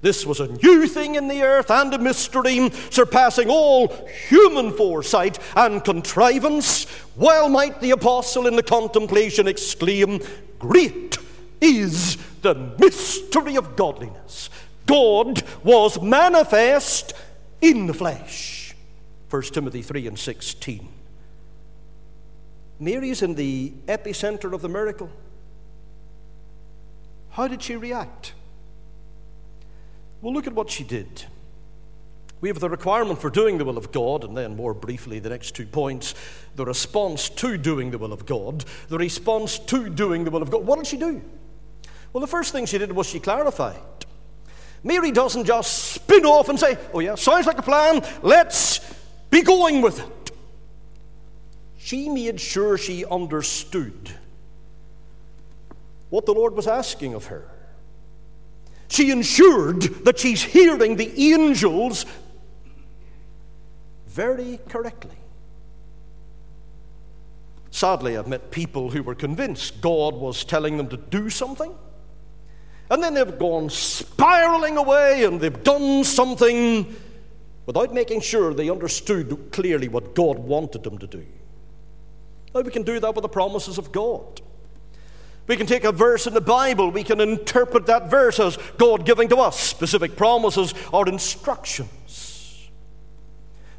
This 0.00 0.24
was 0.24 0.38
a 0.38 0.46
new 0.46 0.86
thing 0.86 1.16
in 1.16 1.26
the 1.26 1.42
earth 1.42 1.70
and 1.70 1.92
a 1.92 1.98
mystery 1.98 2.70
surpassing 2.90 3.50
all 3.50 3.88
human 4.28 4.72
foresight 4.72 5.40
and 5.56 5.84
contrivance. 5.84 6.86
Well 7.16 7.48
might 7.48 7.80
the 7.80 7.90
apostle 7.90 8.46
in 8.46 8.54
the 8.54 8.62
contemplation 8.62 9.48
exclaim, 9.48 10.20
Great 10.60 11.18
is 11.60 12.16
the 12.42 12.54
mystery 12.78 13.56
of 13.56 13.74
godliness! 13.74 14.50
God 14.86 15.42
was 15.64 16.00
manifest 16.00 17.12
in 17.60 17.88
the 17.88 17.94
flesh. 17.94 18.74
1 19.30 19.42
Timothy 19.42 19.82
3 19.82 20.06
and 20.06 20.18
16. 20.18 20.88
Mary's 22.80 23.22
in 23.22 23.34
the 23.34 23.72
epicenter 23.86 24.54
of 24.54 24.62
the 24.62 24.68
miracle. 24.68 25.10
How 27.38 27.46
did 27.46 27.62
she 27.62 27.76
react? 27.76 28.34
Well, 30.20 30.34
look 30.34 30.48
at 30.48 30.52
what 30.52 30.68
she 30.68 30.82
did. 30.82 31.24
We 32.40 32.48
have 32.48 32.58
the 32.58 32.68
requirement 32.68 33.20
for 33.20 33.30
doing 33.30 33.58
the 33.58 33.64
will 33.64 33.78
of 33.78 33.92
God, 33.92 34.24
and 34.24 34.36
then 34.36 34.56
more 34.56 34.74
briefly, 34.74 35.20
the 35.20 35.30
next 35.30 35.52
two 35.52 35.64
points 35.64 36.14
the 36.56 36.64
response 36.64 37.28
to 37.30 37.56
doing 37.56 37.92
the 37.92 37.98
will 37.98 38.12
of 38.12 38.26
God. 38.26 38.64
The 38.88 38.98
response 38.98 39.58
to 39.60 39.88
doing 39.88 40.24
the 40.24 40.32
will 40.32 40.42
of 40.42 40.50
God. 40.50 40.66
What 40.66 40.78
did 40.78 40.88
she 40.88 40.96
do? 40.96 41.22
Well, 42.12 42.20
the 42.20 42.26
first 42.26 42.50
thing 42.50 42.66
she 42.66 42.76
did 42.76 42.90
was 42.90 43.08
she 43.08 43.20
clarified. 43.20 43.80
Mary 44.82 45.12
doesn't 45.12 45.44
just 45.44 45.92
spin 45.94 46.26
off 46.26 46.48
and 46.48 46.58
say, 46.58 46.76
Oh, 46.92 46.98
yeah, 46.98 47.14
sounds 47.14 47.46
like 47.46 47.58
a 47.58 47.62
plan, 47.62 48.04
let's 48.22 48.80
be 49.30 49.42
going 49.42 49.80
with 49.80 50.00
it 50.00 50.18
she 51.88 52.10
made 52.10 52.38
sure 52.38 52.76
she 52.76 53.06
understood 53.06 54.10
what 56.10 56.26
the 56.26 56.34
Lord 56.34 56.54
was 56.54 56.66
asking 56.66 57.14
of 57.14 57.26
her. 57.26 57.48
She 58.88 59.10
ensured 59.10 59.82
that 60.04 60.18
she's 60.18 60.42
hearing 60.42 60.96
the 60.96 61.32
angels 61.34 62.06
very 64.06 64.58
correctly. 64.68 65.16
Sadly, 67.70 68.16
I've 68.16 68.26
met 68.26 68.50
people 68.50 68.90
who 68.90 69.02
were 69.02 69.14
convinced 69.14 69.80
God 69.80 70.14
was 70.14 70.42
telling 70.42 70.78
them 70.78 70.88
to 70.88 70.96
do 70.96 71.28
something, 71.28 71.72
and 72.90 73.02
then 73.02 73.14
they've 73.14 73.38
gone 73.38 73.68
spiraling 73.68 74.78
away 74.78 75.24
and 75.24 75.40
they've 75.40 75.62
done 75.62 76.02
something 76.04 76.96
without 77.66 77.92
making 77.92 78.22
sure 78.22 78.54
they 78.54 78.70
understood 78.70 79.50
clearly 79.52 79.88
what 79.88 80.14
God 80.14 80.38
wanted 80.38 80.82
them 80.82 80.96
to 80.98 81.06
do. 81.06 81.26
Now, 82.54 82.62
we 82.62 82.70
can 82.70 82.82
do 82.82 82.98
that 82.98 83.14
with 83.14 83.22
the 83.22 83.28
promises 83.28 83.76
of 83.76 83.92
God. 83.92 84.40
We 85.48 85.56
can 85.56 85.66
take 85.66 85.84
a 85.84 85.92
verse 85.92 86.26
in 86.26 86.34
the 86.34 86.40
Bible, 86.42 86.90
we 86.90 87.02
can 87.02 87.20
interpret 87.20 87.86
that 87.86 88.10
verse 88.10 88.38
as 88.38 88.58
God 88.76 89.04
giving 89.04 89.28
to 89.30 89.38
us 89.38 89.58
specific 89.58 90.14
promises 90.14 90.74
or 90.92 91.08
instructions. 91.08 92.68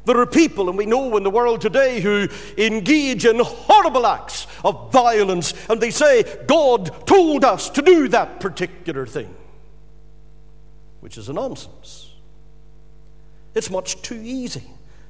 There 0.04 0.18
are 0.18 0.26
people, 0.26 0.68
and 0.68 0.76
we 0.76 0.86
know 0.86 1.16
in 1.16 1.22
the 1.22 1.30
world 1.30 1.60
today, 1.60 2.00
who 2.00 2.28
engage 2.58 3.24
in 3.24 3.38
horrible 3.38 4.06
acts 4.06 4.48
of 4.64 4.90
violence, 4.90 5.54
and 5.68 5.80
they 5.80 5.92
say, 5.92 6.24
God 6.46 7.06
told 7.06 7.44
us 7.44 7.70
to 7.70 7.82
do 7.82 8.08
that 8.08 8.40
particular 8.40 9.06
thing, 9.06 9.32
which 10.98 11.16
is 11.16 11.28
a 11.28 11.32
nonsense. 11.32 12.10
It's 13.54 13.70
much 13.70 14.02
too 14.02 14.20
easy 14.20 14.64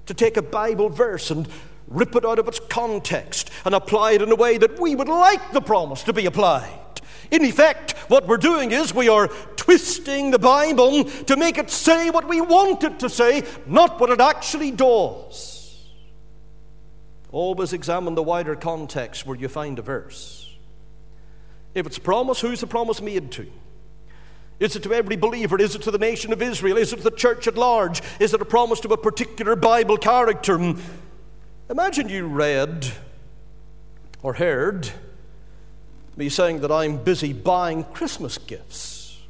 to 0.06 0.12
take 0.12 0.36
a 0.36 0.42
Bible 0.42 0.90
verse 0.90 1.30
and 1.30 1.48
rip 1.90 2.14
it 2.14 2.24
out 2.24 2.38
of 2.38 2.48
its 2.48 2.60
context 2.68 3.50
and 3.64 3.74
apply 3.74 4.12
it 4.12 4.22
in 4.22 4.30
a 4.30 4.36
way 4.36 4.56
that 4.56 4.80
we 4.80 4.94
would 4.94 5.08
like 5.08 5.52
the 5.52 5.60
promise 5.60 6.02
to 6.04 6.12
be 6.12 6.24
applied. 6.24 6.78
In 7.30 7.44
effect, 7.44 7.92
what 8.08 8.26
we're 8.26 8.38
doing 8.38 8.72
is 8.72 8.94
we 8.94 9.08
are 9.08 9.28
twisting 9.56 10.30
the 10.30 10.38
Bible 10.38 11.04
to 11.04 11.36
make 11.36 11.58
it 11.58 11.70
say 11.70 12.10
what 12.10 12.28
we 12.28 12.40
want 12.40 12.82
it 12.82 12.98
to 13.00 13.08
say, 13.10 13.44
not 13.66 14.00
what 14.00 14.10
it 14.10 14.20
actually 14.20 14.70
does. 14.70 15.88
Always 17.30 17.72
examine 17.72 18.14
the 18.14 18.22
wider 18.22 18.56
context 18.56 19.26
where 19.26 19.36
you 19.36 19.48
find 19.48 19.78
a 19.78 19.82
verse. 19.82 20.56
If 21.74 21.86
it's 21.86 21.98
a 21.98 22.00
promise, 22.00 22.40
who's 22.40 22.60
the 22.60 22.66
promise 22.66 23.00
made 23.00 23.30
to? 23.32 23.46
Is 24.58 24.74
it 24.74 24.82
to 24.82 24.92
every 24.92 25.16
believer? 25.16 25.60
Is 25.60 25.76
it 25.76 25.82
to 25.82 25.90
the 25.92 25.98
nation 25.98 26.32
of 26.32 26.42
Israel? 26.42 26.76
Is 26.76 26.92
it 26.92 26.96
to 26.96 27.02
the 27.02 27.10
church 27.12 27.46
at 27.46 27.56
large? 27.56 28.02
Is 28.18 28.34
it 28.34 28.42
a 28.42 28.44
promise 28.44 28.80
to 28.80 28.88
a 28.88 28.96
particular 28.96 29.54
Bible 29.54 29.96
character? 29.96 30.74
Imagine 31.70 32.08
you 32.08 32.26
read 32.26 32.92
or 34.24 34.34
heard 34.34 34.90
me 36.16 36.28
saying 36.28 36.62
that 36.62 36.72
I'm 36.72 36.96
busy 36.96 37.32
buying 37.32 37.84
Christmas 37.84 38.38
gifts. 38.38 39.20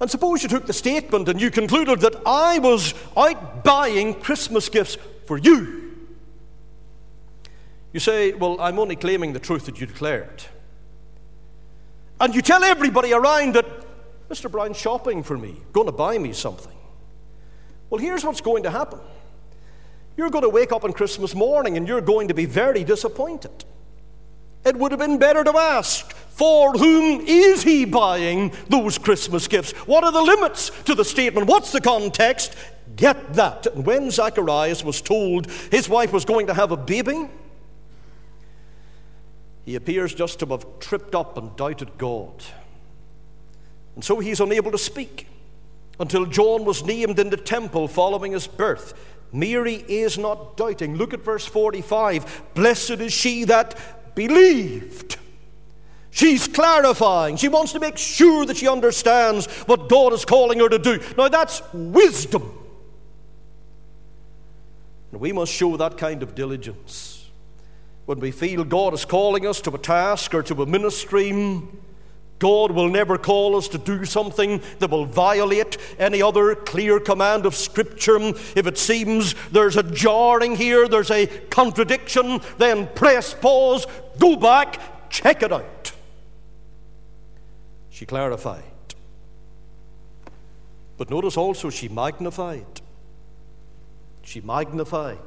And 0.00 0.10
suppose 0.10 0.42
you 0.42 0.48
took 0.48 0.66
the 0.66 0.72
statement 0.72 1.28
and 1.28 1.40
you 1.40 1.52
concluded 1.52 2.00
that 2.00 2.16
I 2.26 2.58
was 2.58 2.92
out 3.16 3.62
buying 3.62 4.14
Christmas 4.14 4.68
gifts 4.68 4.98
for 5.26 5.38
you. 5.38 5.96
You 7.92 8.00
say, 8.00 8.32
Well, 8.32 8.60
I'm 8.60 8.80
only 8.80 8.96
claiming 8.96 9.32
the 9.32 9.38
truth 9.38 9.66
that 9.66 9.80
you 9.80 9.86
declared. 9.86 10.42
And 12.20 12.34
you 12.34 12.42
tell 12.42 12.64
everybody 12.64 13.12
around 13.12 13.54
that 13.54 13.66
Mr. 14.28 14.50
Brown's 14.50 14.76
shopping 14.76 15.22
for 15.22 15.38
me, 15.38 15.56
going 15.72 15.86
to 15.86 15.92
buy 15.92 16.18
me 16.18 16.32
something. 16.32 16.76
Well, 17.90 18.00
here's 18.00 18.24
what's 18.24 18.40
going 18.40 18.64
to 18.64 18.70
happen 18.70 18.98
you're 20.18 20.30
going 20.30 20.42
to 20.42 20.48
wake 20.48 20.72
up 20.72 20.82
on 20.82 20.92
Christmas 20.92 21.34
morning 21.34 21.76
and 21.76 21.86
you're 21.86 22.00
going 22.00 22.26
to 22.28 22.34
be 22.34 22.44
very 22.44 22.82
disappointed. 22.82 23.64
It 24.66 24.76
would 24.76 24.90
have 24.90 24.98
been 24.98 25.18
better 25.18 25.44
to 25.44 25.56
ask, 25.56 26.12
for 26.12 26.72
whom 26.72 27.20
is 27.20 27.62
he 27.62 27.84
buying 27.84 28.52
those 28.68 28.98
Christmas 28.98 29.46
gifts? 29.46 29.70
What 29.86 30.02
are 30.02 30.10
the 30.10 30.20
limits 30.20 30.70
to 30.84 30.96
the 30.96 31.04
statement? 31.04 31.46
What's 31.46 31.70
the 31.70 31.80
context? 31.80 32.56
Get 32.96 33.34
that. 33.34 33.68
And 33.68 33.86
when 33.86 34.10
Zacharias 34.10 34.82
was 34.82 35.00
told 35.00 35.48
his 35.70 35.88
wife 35.88 36.12
was 36.12 36.24
going 36.24 36.48
to 36.48 36.54
have 36.54 36.72
a 36.72 36.76
baby, 36.76 37.28
he 39.64 39.76
appears 39.76 40.12
just 40.12 40.40
to 40.40 40.46
have 40.46 40.66
tripped 40.80 41.14
up 41.14 41.38
and 41.38 41.54
doubted 41.54 41.96
God. 41.96 42.42
And 43.94 44.04
so 44.04 44.18
he's 44.18 44.40
unable 44.40 44.72
to 44.72 44.78
speak 44.78 45.28
until 46.00 46.26
John 46.26 46.64
was 46.64 46.84
named 46.84 47.20
in 47.20 47.30
the 47.30 47.36
temple 47.36 47.86
following 47.86 48.32
his 48.32 48.48
birth. 48.48 48.94
Mary 49.32 49.84
is 49.88 50.18
not 50.18 50.56
doubting. 50.56 50.96
Look 50.96 51.12
at 51.12 51.20
verse 51.20 51.44
45. 51.44 52.54
Blessed 52.54 52.90
is 52.92 53.12
she 53.12 53.44
that 53.44 54.14
believed. 54.14 55.16
She's 56.10 56.48
clarifying. 56.48 57.36
She 57.36 57.48
wants 57.48 57.72
to 57.72 57.80
make 57.80 57.98
sure 57.98 58.46
that 58.46 58.56
she 58.56 58.66
understands 58.66 59.46
what 59.66 59.88
God 59.88 60.12
is 60.12 60.24
calling 60.24 60.58
her 60.60 60.68
to 60.68 60.78
do. 60.78 61.00
Now, 61.16 61.28
that's 61.28 61.62
wisdom. 61.72 62.58
And 65.12 65.20
we 65.20 65.32
must 65.32 65.52
show 65.52 65.76
that 65.76 65.98
kind 65.98 66.22
of 66.22 66.34
diligence. 66.34 67.30
When 68.06 68.20
we 68.20 68.30
feel 68.30 68.64
God 68.64 68.94
is 68.94 69.04
calling 69.04 69.46
us 69.46 69.60
to 69.62 69.70
a 69.74 69.78
task 69.78 70.34
or 70.34 70.42
to 70.44 70.62
a 70.62 70.66
ministry, 70.66 71.30
hmm, 71.30 71.66
God 72.38 72.70
will 72.70 72.88
never 72.88 73.18
call 73.18 73.56
us 73.56 73.68
to 73.68 73.78
do 73.78 74.04
something 74.04 74.62
that 74.78 74.90
will 74.90 75.04
violate 75.04 75.76
any 75.98 76.22
other 76.22 76.54
clear 76.54 77.00
command 77.00 77.46
of 77.46 77.54
Scripture. 77.54 78.18
If 78.18 78.66
it 78.66 78.78
seems 78.78 79.34
there's 79.50 79.76
a 79.76 79.82
jarring 79.82 80.56
here, 80.56 80.88
there's 80.88 81.10
a 81.10 81.26
contradiction, 81.26 82.40
then 82.58 82.88
press 82.94 83.34
pause, 83.34 83.86
go 84.18 84.36
back, 84.36 85.10
check 85.10 85.42
it 85.42 85.52
out. 85.52 85.92
She 87.90 88.06
clarified. 88.06 88.62
But 90.96 91.10
notice 91.10 91.36
also 91.36 91.70
she 91.70 91.88
magnified. 91.88 92.80
She 94.22 94.40
magnified. 94.40 95.18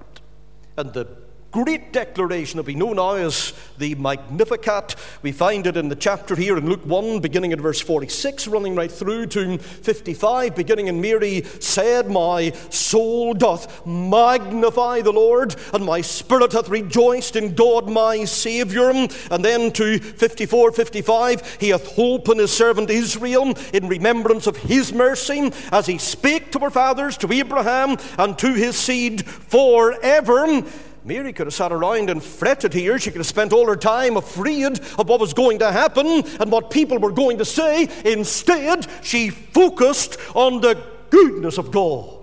And 0.77 0.93
the 0.93 1.07
great 1.51 1.91
declaration 1.91 2.57
that 2.57 2.65
we 2.65 2.75
know 2.75 2.93
now 2.93 3.15
as 3.15 3.53
the 3.77 3.93
Magnificat. 3.95 4.95
We 5.21 5.33
find 5.33 5.67
it 5.67 5.75
in 5.75 5.89
the 5.89 5.95
chapter 5.95 6.35
here 6.35 6.57
in 6.57 6.67
Luke 6.67 6.85
1, 6.85 7.19
beginning 7.19 7.51
at 7.51 7.59
verse 7.59 7.81
46, 7.81 8.47
running 8.47 8.73
right 8.75 8.91
through 8.91 9.27
to 9.27 9.57
55, 9.57 10.55
beginning 10.55 10.87
in 10.87 11.01
Mary 11.01 11.43
said, 11.59 12.09
My 12.09 12.51
soul 12.69 13.33
doth 13.33 13.85
magnify 13.85 15.01
the 15.01 15.11
Lord, 15.11 15.55
and 15.73 15.85
my 15.85 15.99
spirit 15.99 16.53
hath 16.53 16.69
rejoiced 16.69 17.35
in 17.35 17.53
God 17.53 17.89
my 17.89 18.23
Saviour. 18.23 18.91
And 18.91 19.43
then 19.43 19.71
to 19.73 19.99
54, 19.99 20.71
55, 20.71 21.57
He 21.59 21.69
hath 21.69 21.95
holpen 21.95 22.39
his 22.39 22.51
servant 22.51 22.89
Israel 22.89 23.53
in 23.73 23.89
remembrance 23.89 24.47
of 24.47 24.57
his 24.57 24.93
mercy, 24.93 25.51
as 25.71 25.85
he 25.85 25.97
spake 25.97 26.51
to 26.53 26.59
our 26.59 26.69
fathers, 26.69 27.17
to 27.17 27.31
Abraham, 27.31 27.97
and 28.17 28.37
to 28.39 28.53
his 28.53 28.77
seed 28.77 29.25
forever. 29.25 30.63
Mary 31.03 31.33
could 31.33 31.47
have 31.47 31.53
sat 31.53 31.71
around 31.71 32.09
and 32.09 32.23
fretted 32.23 32.73
here. 32.73 32.99
She 32.99 33.09
could 33.09 33.19
have 33.19 33.27
spent 33.27 33.53
all 33.53 33.65
her 33.65 33.75
time 33.75 34.17
afraid 34.17 34.79
of 34.99 35.09
what 35.09 35.19
was 35.19 35.33
going 35.33 35.59
to 35.59 35.71
happen 35.71 36.07
and 36.39 36.51
what 36.51 36.69
people 36.69 36.99
were 36.99 37.11
going 37.11 37.39
to 37.39 37.45
say. 37.45 37.89
Instead, 38.05 38.87
she 39.01 39.29
focused 39.29 40.17
on 40.35 40.61
the 40.61 40.81
goodness 41.09 41.57
of 41.57 41.71
God. 41.71 42.20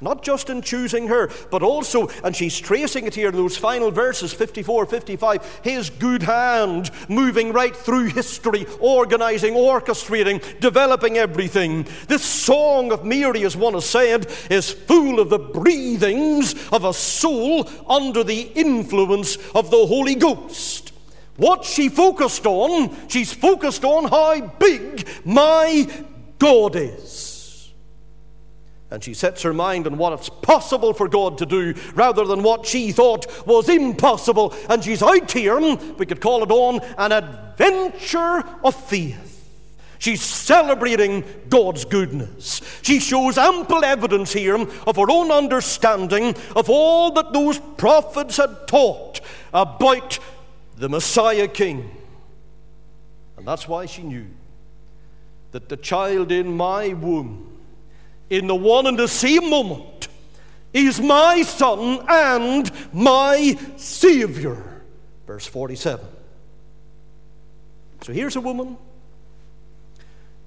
Not 0.00 0.22
just 0.22 0.50
in 0.50 0.60
choosing 0.60 1.08
her, 1.08 1.30
but 1.50 1.62
also, 1.62 2.08
and 2.22 2.36
she's 2.36 2.58
tracing 2.58 3.06
it 3.06 3.14
here 3.14 3.30
in 3.30 3.36
those 3.36 3.56
final 3.56 3.90
verses 3.90 4.34
54, 4.34 4.84
55, 4.84 5.60
his 5.62 5.88
good 5.88 6.22
hand 6.22 6.90
moving 7.08 7.52
right 7.52 7.74
through 7.74 8.06
history, 8.06 8.66
organizing, 8.78 9.54
orchestrating, 9.54 10.60
developing 10.60 11.16
everything. 11.16 11.86
This 12.08 12.24
song 12.24 12.92
of 12.92 13.06
Mary, 13.06 13.44
as 13.44 13.56
one 13.56 13.72
has 13.72 13.86
said, 13.86 14.26
is 14.50 14.70
full 14.70 15.18
of 15.18 15.30
the 15.30 15.38
breathings 15.38 16.54
of 16.70 16.84
a 16.84 16.92
soul 16.92 17.66
under 17.88 18.22
the 18.22 18.42
influence 18.54 19.36
of 19.54 19.70
the 19.70 19.86
Holy 19.86 20.14
Ghost. 20.14 20.92
What 21.36 21.64
she 21.64 21.88
focused 21.88 22.44
on, 22.44 22.94
she's 23.08 23.32
focused 23.32 23.84
on 23.84 24.10
how 24.10 24.40
big 24.58 25.08
my 25.24 25.88
God 26.38 26.76
is. 26.76 27.25
And 28.90 29.02
she 29.02 29.14
sets 29.14 29.42
her 29.42 29.52
mind 29.52 29.86
on 29.86 29.98
what 29.98 30.12
it's 30.12 30.28
possible 30.28 30.92
for 30.92 31.08
God 31.08 31.38
to 31.38 31.46
do 31.46 31.74
rather 31.94 32.24
than 32.24 32.42
what 32.42 32.66
she 32.66 32.92
thought 32.92 33.26
was 33.46 33.68
impossible. 33.68 34.54
And 34.68 34.84
she's 34.84 35.02
out 35.02 35.32
here, 35.32 35.58
we 35.58 36.06
could 36.06 36.20
call 36.20 36.44
it 36.44 36.50
on, 36.52 36.80
an 36.96 37.10
adventure 37.10 38.44
of 38.62 38.74
faith. 38.74 39.32
She's 39.98 40.22
celebrating 40.22 41.24
God's 41.48 41.84
goodness. 41.84 42.60
She 42.82 43.00
shows 43.00 43.38
ample 43.38 43.84
evidence 43.84 44.32
here 44.32 44.56
of 44.56 44.96
her 44.96 45.10
own 45.10 45.32
understanding 45.32 46.36
of 46.54 46.68
all 46.68 47.10
that 47.12 47.32
those 47.32 47.58
prophets 47.76 48.36
had 48.36 48.68
taught 48.68 49.20
about 49.52 50.18
the 50.76 50.88
Messiah 50.88 51.48
King. 51.48 51.90
And 53.36 53.48
that's 53.48 53.66
why 53.66 53.86
she 53.86 54.02
knew 54.02 54.26
that 55.52 55.68
the 55.68 55.76
child 55.76 56.30
in 56.30 56.56
my 56.56 56.92
womb 56.92 57.55
in 58.30 58.46
the 58.46 58.54
one 58.54 58.86
and 58.86 58.98
the 58.98 59.08
same 59.08 59.48
moment 59.50 60.08
is 60.72 61.00
my 61.00 61.42
Son 61.42 62.04
and 62.08 62.70
my 62.92 63.58
Savior. 63.76 64.82
Verse 65.26 65.46
47. 65.46 66.06
So 68.02 68.12
here's 68.12 68.36
a 68.36 68.40
woman 68.40 68.76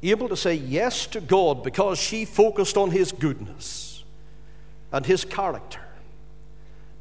able 0.01 0.29
to 0.29 0.37
say 0.37 0.53
yes 0.53 1.07
to 1.07 1.19
God 1.19 1.63
because 1.63 1.99
she 1.99 2.23
focused 2.25 2.77
on 2.77 2.91
His 2.91 3.11
goodness 3.11 4.03
and 4.91 5.05
His 5.05 5.25
character 5.25 5.81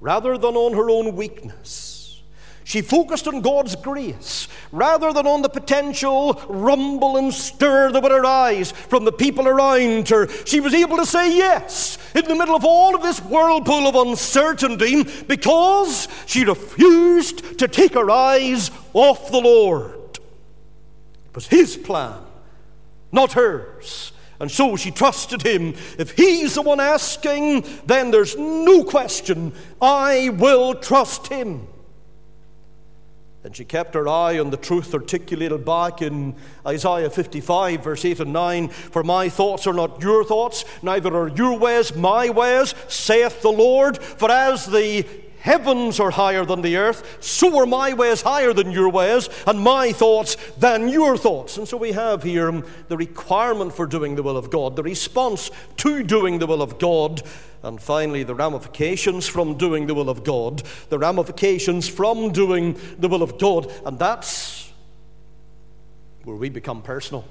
rather 0.00 0.36
than 0.38 0.56
on 0.56 0.74
her 0.74 0.90
own 0.90 1.16
weakness. 1.16 1.97
She 2.68 2.82
focused 2.82 3.26
on 3.26 3.40
God's 3.40 3.76
grace 3.76 4.46
rather 4.72 5.10
than 5.14 5.26
on 5.26 5.40
the 5.40 5.48
potential 5.48 6.34
rumble 6.50 7.16
and 7.16 7.32
stir 7.32 7.90
that 7.90 8.02
would 8.02 8.12
arise 8.12 8.72
from 8.72 9.06
the 9.06 9.10
people 9.10 9.48
around 9.48 10.10
her. 10.10 10.28
She 10.44 10.60
was 10.60 10.74
able 10.74 10.98
to 10.98 11.06
say 11.06 11.34
yes 11.34 11.96
in 12.14 12.26
the 12.26 12.34
middle 12.34 12.54
of 12.54 12.66
all 12.66 12.94
of 12.94 13.00
this 13.00 13.20
whirlpool 13.20 13.86
of 13.86 13.94
uncertainty 13.94 15.02
because 15.26 16.08
she 16.26 16.44
refused 16.44 17.58
to 17.58 17.68
take 17.68 17.94
her 17.94 18.10
eyes 18.10 18.70
off 18.92 19.30
the 19.30 19.40
Lord. 19.40 20.18
It 20.18 21.34
was 21.34 21.46
His 21.46 21.74
plan, 21.74 22.20
not 23.10 23.32
hers. 23.32 24.12
And 24.40 24.50
so 24.50 24.76
she 24.76 24.90
trusted 24.90 25.40
him. 25.40 25.74
If 25.98 26.10
he's 26.10 26.56
the 26.56 26.62
one 26.62 26.80
asking, 26.80 27.64
then 27.86 28.10
there's 28.10 28.36
no 28.36 28.84
question 28.84 29.54
I 29.80 30.28
will 30.28 30.74
trust 30.74 31.28
him. 31.28 31.66
And 33.48 33.56
she 33.56 33.64
kept 33.64 33.94
her 33.94 34.06
eye 34.06 34.38
on 34.38 34.50
the 34.50 34.58
truth 34.58 34.92
articulated 34.92 35.64
back 35.64 36.02
in 36.02 36.34
Isaiah 36.66 37.08
55, 37.08 37.82
verse 37.82 38.04
8 38.04 38.20
and 38.20 38.32
9. 38.34 38.68
For 38.68 39.02
my 39.02 39.30
thoughts 39.30 39.66
are 39.66 39.72
not 39.72 40.02
your 40.02 40.22
thoughts, 40.22 40.66
neither 40.82 41.16
are 41.16 41.28
your 41.28 41.58
ways 41.58 41.96
my 41.96 42.28
ways, 42.28 42.74
saith 42.88 43.40
the 43.40 43.48
Lord. 43.48 43.96
For 44.02 44.30
as 44.30 44.66
the 44.66 45.06
heavens 45.40 46.00
are 46.00 46.10
higher 46.10 46.44
than 46.44 46.62
the 46.62 46.76
earth, 46.76 47.18
so 47.20 47.58
are 47.58 47.66
my 47.66 47.94
ways 47.94 48.22
higher 48.22 48.52
than 48.52 48.70
your 48.70 48.88
ways, 48.88 49.28
and 49.46 49.60
my 49.60 49.92
thoughts 49.92 50.36
than 50.58 50.88
your 50.88 51.16
thoughts. 51.16 51.56
And 51.56 51.66
so 51.66 51.76
we 51.76 51.92
have 51.92 52.22
here 52.22 52.62
the 52.88 52.96
requirement 52.96 53.74
for 53.74 53.86
doing 53.86 54.16
the 54.16 54.22
will 54.22 54.36
of 54.36 54.50
God, 54.50 54.76
the 54.76 54.82
response 54.82 55.50
to 55.78 56.02
doing 56.02 56.38
the 56.38 56.46
will 56.46 56.62
of 56.62 56.78
God, 56.78 57.22
and 57.62 57.80
finally 57.80 58.22
the 58.22 58.34
ramifications 58.34 59.26
from 59.26 59.56
doing 59.56 59.86
the 59.86 59.94
will 59.94 60.08
of 60.08 60.24
God, 60.24 60.62
the 60.88 60.98
ramifications 60.98 61.88
from 61.88 62.32
doing 62.32 62.78
the 62.98 63.08
will 63.08 63.22
of 63.22 63.38
God. 63.38 63.72
And 63.84 63.98
that's 63.98 64.70
where 66.24 66.36
we 66.36 66.50
become 66.50 66.82
personal. 66.82 67.24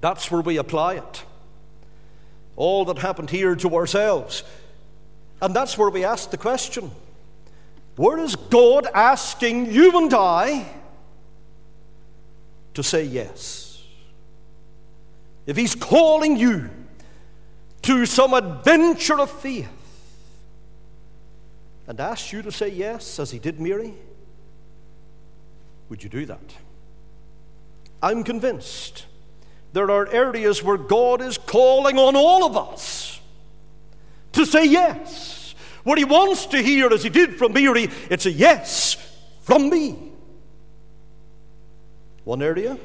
That's 0.00 0.30
where 0.30 0.40
we 0.40 0.56
apply 0.56 0.94
it. 0.94 1.24
All 2.56 2.84
that 2.86 2.98
happened 2.98 3.30
here 3.30 3.54
to 3.56 3.74
ourselves 3.76 4.42
and 5.40 5.54
that's 5.54 5.78
where 5.78 5.90
we 5.90 6.04
ask 6.04 6.30
the 6.30 6.36
question 6.36 6.90
where 7.96 8.18
is 8.18 8.36
God 8.36 8.86
asking 8.94 9.72
you 9.72 9.98
and 9.98 10.14
I 10.14 10.66
to 12.74 12.82
say 12.82 13.02
yes? 13.02 13.82
If 15.46 15.56
He's 15.56 15.74
calling 15.74 16.36
you 16.36 16.70
to 17.82 18.06
some 18.06 18.34
adventure 18.34 19.18
of 19.18 19.30
faith 19.30 19.68
and 21.88 21.98
asks 21.98 22.32
you 22.32 22.40
to 22.42 22.52
say 22.52 22.68
yes, 22.68 23.18
as 23.18 23.32
He 23.32 23.40
did 23.40 23.58
Mary, 23.58 23.94
would 25.88 26.04
you 26.04 26.08
do 26.08 26.24
that? 26.26 26.54
I'm 28.00 28.22
convinced 28.22 29.06
there 29.72 29.90
are 29.90 30.06
areas 30.06 30.62
where 30.62 30.76
God 30.78 31.20
is 31.20 31.36
calling 31.36 31.98
on 31.98 32.14
all 32.14 32.44
of 32.44 32.56
us 32.56 33.17
to 34.32 34.46
say 34.46 34.64
yes. 34.64 35.54
What 35.84 35.98
he 35.98 36.04
wants 36.04 36.46
to 36.46 36.62
hear, 36.62 36.92
as 36.92 37.02
he 37.02 37.08
did 37.08 37.36
from 37.36 37.52
Mary, 37.52 37.88
it's 38.10 38.26
a 38.26 38.30
yes 38.30 38.96
from 39.42 39.70
me. 39.70 39.96
One 42.24 42.42
area 42.42 42.78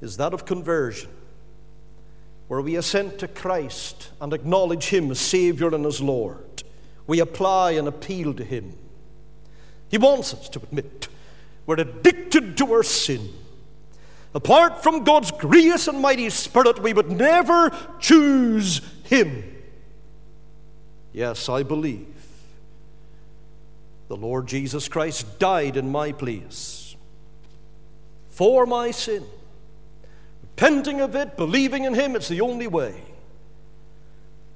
is 0.00 0.16
that 0.16 0.34
of 0.34 0.44
conversion, 0.44 1.10
where 2.48 2.60
we 2.60 2.74
assent 2.76 3.18
to 3.20 3.28
Christ 3.28 4.10
and 4.20 4.32
acknowledge 4.32 4.86
him 4.86 5.10
as 5.10 5.20
Savior 5.20 5.72
and 5.74 5.86
as 5.86 6.00
Lord. 6.00 6.64
We 7.06 7.20
apply 7.20 7.72
and 7.72 7.86
appeal 7.86 8.34
to 8.34 8.44
him. 8.44 8.76
He 9.88 9.98
wants 9.98 10.34
us 10.34 10.48
to 10.50 10.58
admit 10.60 11.08
we're 11.66 11.80
addicted 11.80 12.56
to 12.58 12.72
our 12.72 12.82
sin. 12.82 13.28
Apart 14.34 14.82
from 14.82 15.04
God's 15.04 15.30
grace 15.30 15.88
and 15.88 16.00
mighty 16.00 16.30
Spirit, 16.30 16.82
we 16.82 16.92
would 16.92 17.10
never 17.10 17.70
choose 18.00 18.80
Him. 19.04 19.44
Yes, 21.12 21.48
I 21.48 21.62
believe 21.62 22.06
the 24.08 24.16
Lord 24.16 24.46
Jesus 24.46 24.88
Christ 24.88 25.38
died 25.38 25.76
in 25.76 25.90
my 25.90 26.12
place 26.12 26.96
for 28.28 28.66
my 28.66 28.90
sin. 28.90 29.24
Repenting 30.42 31.00
of 31.00 31.14
it, 31.16 31.36
believing 31.36 31.84
in 31.84 31.94
Him, 31.94 32.16
it's 32.16 32.28
the 32.28 32.40
only 32.40 32.66
way 32.66 32.94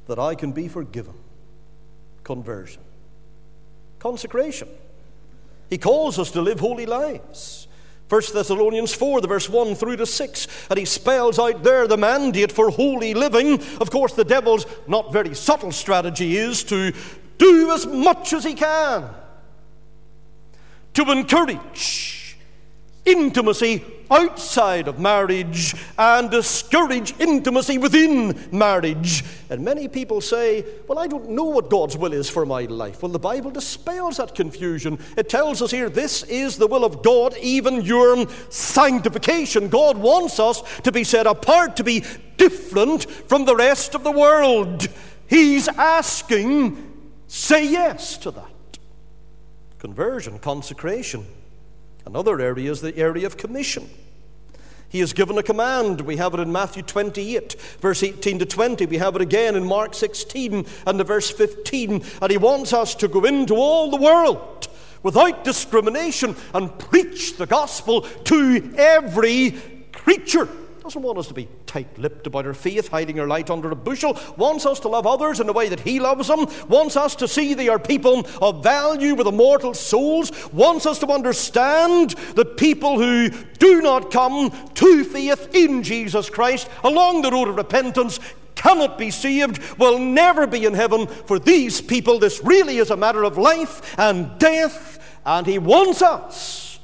that 0.07 0.19
I 0.19 0.35
can 0.35 0.53
be 0.53 0.69
forgiven. 0.69 1.15
Conversion, 2.23 2.83
consecration. 3.99 4.69
He 5.71 5.79
calls 5.79 6.19
us 6.19 6.31
to 6.33 6.43
live 6.43 6.61
holy 6.61 6.87
lives. 6.87 7.66
1 8.09 8.23
Thessalonians 8.33 8.95
4, 8.95 9.21
the 9.21 9.29
verse 9.29 9.49
1 9.49 9.75
through 9.75 9.97
to 9.97 10.07
6, 10.07 10.49
and 10.71 10.79
he 10.79 10.85
spells 10.85 11.39
out 11.39 11.65
there 11.65 11.89
the 11.89 11.97
mandate 11.97 12.53
for 12.53 12.71
holy 12.71 13.15
living. 13.15 13.55
Of 13.81 13.91
course, 13.91 14.13
the 14.13 14.25
devil's 14.25 14.65
not 14.87 15.13
very 15.13 15.35
subtle 15.35 15.73
strategy 15.73 16.37
is 16.37 16.63
to 16.65 16.93
do 17.39 17.73
as 17.73 17.87
much 17.87 18.33
as 18.33 18.45
he 18.45 18.55
can 18.55 19.11
to 20.95 21.11
encourage 21.11 22.39
intimacy 23.05 23.85
outside 24.11 24.89
of 24.89 24.99
marriage 24.99 25.75
and 25.99 26.31
discourage 26.31 27.15
intimacy 27.19 27.79
within 27.79 28.49
marriage. 28.53 29.25
And 29.51 29.65
many 29.65 29.89
people 29.89 30.21
say, 30.21 30.65
Well, 30.89 30.99
I 30.99 31.07
don't 31.07 31.31
know 31.31 31.45
what 31.45 31.71
God's 31.71 31.97
will 31.97 32.13
is 32.13 32.29
for 32.29 32.45
my 32.47 32.63
life. 32.63 33.03
Well, 33.03 33.13
the 33.13 33.19
Bible 33.19 33.51
dispels 33.51 34.17
that 34.17 34.35
confusion. 34.35 34.99
It 35.17 35.29
tells 35.29 35.63
us 35.63 35.71
here 35.71 35.89
this 35.89 36.23
is 36.25 36.57
the 36.57 36.67
will 36.67 36.85
of 36.85 37.03
God, 37.03 37.37
even 37.39 37.83
your 37.83 38.29
sanctification. 38.51 39.69
God 39.69 39.97
wants 39.97 40.39
us 40.41 40.63
to 40.81 40.93
be 40.93 41.05
set 41.05 41.27
apart, 41.27 41.77
to 41.77 41.85
be 41.85 42.05
different 42.37 43.05
from 43.05 43.45
the 43.45 43.57
rest 43.57 43.95
of 43.95 44.05
the 44.05 44.11
world. 44.11 44.87
He's 45.29 45.69
asking, 45.69 47.11
say 47.27 47.69
yes 47.69 48.17
to 48.19 48.31
that. 48.33 48.51
Conversion, 49.79 50.39
consecration. 50.39 51.27
Another 52.07 52.41
area 52.41 52.71
is 52.71 52.81
the 52.81 52.97
area 52.97 53.27
of 53.27 53.37
commission. 53.37 53.91
He 54.89 55.01
has 55.01 55.13
given 55.13 55.37
a 55.37 55.43
command. 55.43 56.03
We 56.03 56.17
have 56.17 56.33
it 56.35 56.41
in 56.41 56.53
Matthew 56.53 56.85
28, 56.85 57.61
verse 57.81 58.03
18 58.05 58.39
to 58.39 58.47
20. 58.47 58.87
We 58.87 58.99
have 58.99 59.17
it 59.17 59.23
again 59.23 59.57
in 59.57 59.65
Mark 59.65 59.95
16 59.95 60.65
and 60.87 61.01
the 61.01 61.05
verse 61.05 61.31
15. 61.31 62.05
And 62.23 62.31
he 62.31 62.39
wants 62.39 62.73
us 62.73 62.95
to 62.97 63.09
go 63.09 63.25
into 63.25 63.57
all 63.57 63.91
the 63.91 63.97
world 63.97 64.69
without 65.03 65.45
discrimination 65.45 66.37
and 66.55 66.79
preach 66.79 67.37
the 67.37 67.47
gospel 67.47 68.03
to 68.03 68.73
every 68.77 69.57
creature 69.93 70.49
doesn't 70.87 71.03
want 71.03 71.19
us 71.19 71.27
to 71.27 71.35
be 71.35 71.49
tight 71.67 71.99
lipped 71.99 72.29
about 72.29 72.47
our 72.47 72.55
faith, 72.55 72.87
hiding 72.87 73.19
our 73.19 73.27
light 73.27 73.51
under 73.51 73.73
a 73.73 73.75
bushel, 73.75 74.17
wants 74.37 74.65
us 74.65 74.79
to 74.79 74.87
love 74.87 75.05
others 75.05 75.41
in 75.41 75.49
the 75.49 75.53
way 75.53 75.69
that 75.69 75.81
He 75.81 75.99
loves 75.99 76.29
them, 76.29 76.47
wants 76.69 76.97
us 76.97 77.17
to 77.17 77.27
see 77.27 77.55
they 77.55 77.69
are 77.69 77.81
people 77.81 78.25
of 78.41 78.63
value 78.63 79.17
with 79.17 79.27
immortal 79.27 79.75
souls, 79.75 80.31
wants 80.53 80.87
us 80.87 81.01
to 81.01 81.09
understand 81.09 82.11
that 82.37 82.57
people 82.57 83.01
who 83.01 83.31
do 83.59 83.83
not 83.83 84.13
come 84.13 84.53
to 84.75 85.03
faith 85.03 85.53
in 85.57 85.83
Jesus 85.83 86.31
Christ 86.31 86.71
along 86.85 87.23
the 87.23 87.33
road 87.33 87.49
of 87.49 87.57
repentance 87.57 88.21
cannot 88.55 88.97
be 88.97 89.11
saved, 89.11 89.61
will 89.81 89.99
never 89.99 90.47
be 90.47 90.67
in 90.67 90.75
heaven. 90.75 91.09
For 91.09 91.41
these 91.41 91.81
people, 91.81 92.21
this 92.21 92.45
really 92.45 92.79
is 92.79 92.93
a 92.93 92.97
matter 92.97 93.25
of 93.25 93.37
life 93.37 93.99
and 93.99 94.39
death, 94.39 95.21
and 95.27 95.49
He 95.49 95.59
wants 95.59 96.01
us 96.01 96.79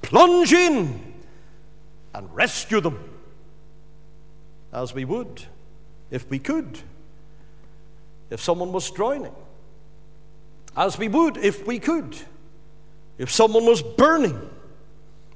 plunge 0.00 0.54
in 0.54 1.12
and 2.14 2.34
rescue 2.34 2.80
them 2.80 3.12
as 4.76 4.94
we 4.94 5.06
would 5.06 5.42
if 6.10 6.28
we 6.30 6.38
could, 6.38 6.78
if 8.30 8.40
someone 8.40 8.70
was 8.70 8.88
drowning, 8.90 9.34
as 10.76 10.98
we 10.98 11.08
would 11.08 11.38
if 11.38 11.66
we 11.66 11.80
could, 11.80 12.16
if 13.18 13.30
someone 13.30 13.64
was 13.64 13.82
burning. 13.82 14.38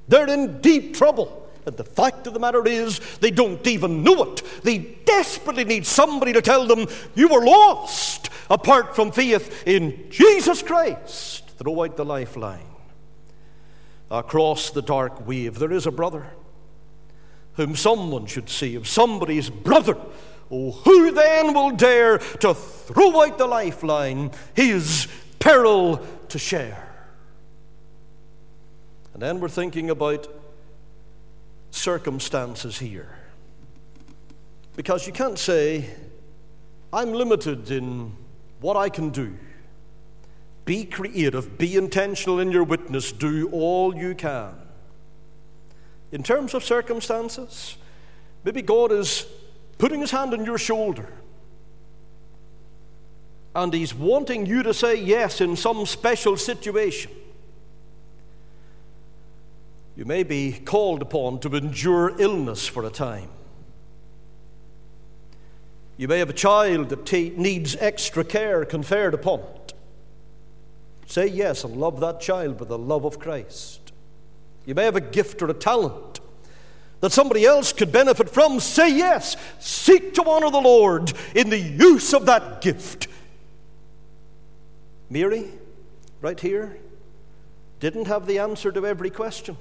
They're 0.07 0.29
in 0.29 0.61
deep 0.61 0.95
trouble. 0.95 1.49
And 1.67 1.77
the 1.77 1.85
fact 1.85 2.27
of 2.27 2.35
the 2.35 2.41
matter 2.41 2.67
is, 2.67 3.01
they 3.19 3.31
don't 3.31 3.65
even 3.67 4.03
know 4.03 4.33
it. 4.33 4.43
They 4.63 4.79
desperately 4.79 5.65
need 5.65 5.87
somebody 5.87 6.33
to 6.33 6.43
tell 6.43 6.67
them, 6.67 6.87
You 7.15 7.29
were 7.29 7.45
lost 7.45 8.29
apart 8.49 8.95
from 8.95 9.13
faith 9.13 9.67
in 9.67 10.11
Jesus 10.11 10.63
Christ. 10.63 11.49
Throw 11.59 11.85
out 11.85 11.97
the 11.97 12.05
lifeline. 12.05 12.67
Across 14.11 14.71
the 14.71 14.83
dark 14.83 15.27
wave, 15.27 15.59
there 15.59 15.73
is 15.73 15.87
a 15.87 15.93
brother 15.93 16.27
whom 17.55 17.77
someone 17.77 18.27
should 18.27 18.49
save, 18.49 18.89
somebody's 18.89 19.51
brother. 19.51 19.97
Oh, 20.51 20.73
who 20.73 21.13
then 21.13 21.55
will 21.55 21.71
dare 21.71 22.19
to 22.19 22.55
throw 22.55 23.23
out 23.23 23.39
the 23.39 23.47
lifeline, 23.47 24.33
his 24.55 25.07
peril 25.39 26.05
to 26.29 26.39
share? 26.39 26.89
And 29.15 29.23
then 29.23 29.41
we're 29.41 29.49
thinking 29.49 29.91
about 29.91 30.27
circumstances 31.71 32.79
here. 32.79 33.17
Because 34.77 35.07
you 35.07 35.13
can't 35.13 35.39
say, 35.39 35.91
I'm 36.93 37.13
limited 37.13 37.71
in 37.71 38.17
what 38.61 38.77
I 38.77 38.89
can 38.89 39.11
do. 39.11 39.37
Be 40.65 40.85
creative, 40.85 41.59
be 41.59 41.77
intentional 41.77 42.41
in 42.41 42.51
your 42.51 42.65
witness, 42.65 43.13
do 43.13 43.49
all 43.51 43.95
you 43.95 44.15
can. 44.15 44.55
In 46.13 46.23
terms 46.23 46.55
of 46.55 46.65
circumstances, 46.65 47.77
maybe 48.45 48.63
God 48.63 48.93
is 48.93 49.27
putting 49.79 50.01
his 50.01 50.11
hand 50.11 50.35
on 50.35 50.45
your 50.45 50.59
shoulder 50.59 51.09
and 53.55 53.73
he's 53.73 53.95
wanting 53.95 54.47
you 54.47 54.63
to 54.63 54.73
say 54.73 54.95
yes 54.95 55.41
in 55.41 55.57
some 55.57 55.85
special 55.87 56.37
situation. 56.37 57.11
You 59.97 60.05
may 60.05 60.23
be 60.23 60.53
called 60.53 61.03
upon 61.03 61.41
to 61.41 61.57
endure 61.57 62.19
illness 62.21 62.67
for 62.67 62.85
a 62.85 62.91
time. 62.91 63.29
You 65.97 66.09
may 66.09 66.19
have 66.21 66.31
a 66.31 66.35
child 66.35 66.89
that 66.91 67.05
t- 67.05 67.35
needs 67.37 67.77
extra 67.77 68.25
care 68.25 68.65
conferred 68.65 69.15
upon 69.15 69.41
it. 69.41 69.75
Say 71.07 71.27
yes 71.27 71.65
and 71.65 71.77
love 71.77 72.01
that 72.01 72.21
child 72.21 72.61
with 72.61 72.69
the 72.69 72.79
love 72.79 73.05
of 73.05 73.19
Christ. 73.19 73.80
You 74.71 74.77
may 74.77 74.85
have 74.85 74.95
a 74.95 75.01
gift 75.01 75.43
or 75.43 75.51
a 75.51 75.53
talent 75.53 76.21
that 77.01 77.11
somebody 77.11 77.45
else 77.45 77.73
could 77.73 77.91
benefit 77.91 78.31
from. 78.31 78.61
Say 78.61 78.97
yes. 78.97 79.37
Seek 79.59 80.15
to 80.15 80.23
honor 80.23 80.49
the 80.49 80.61
Lord 80.61 81.13
in 81.35 81.51
the 81.51 81.59
use 81.59 82.15
of 82.15 82.27
that 82.27 82.61
gift. 82.61 83.09
Mary, 85.11 85.49
right 86.21 86.39
here, 86.39 86.79
didn't 87.81 88.07
have 88.07 88.27
the 88.27 88.39
answer 88.39 88.71
to 88.71 88.87
every 88.87 89.11
question. 89.11 89.57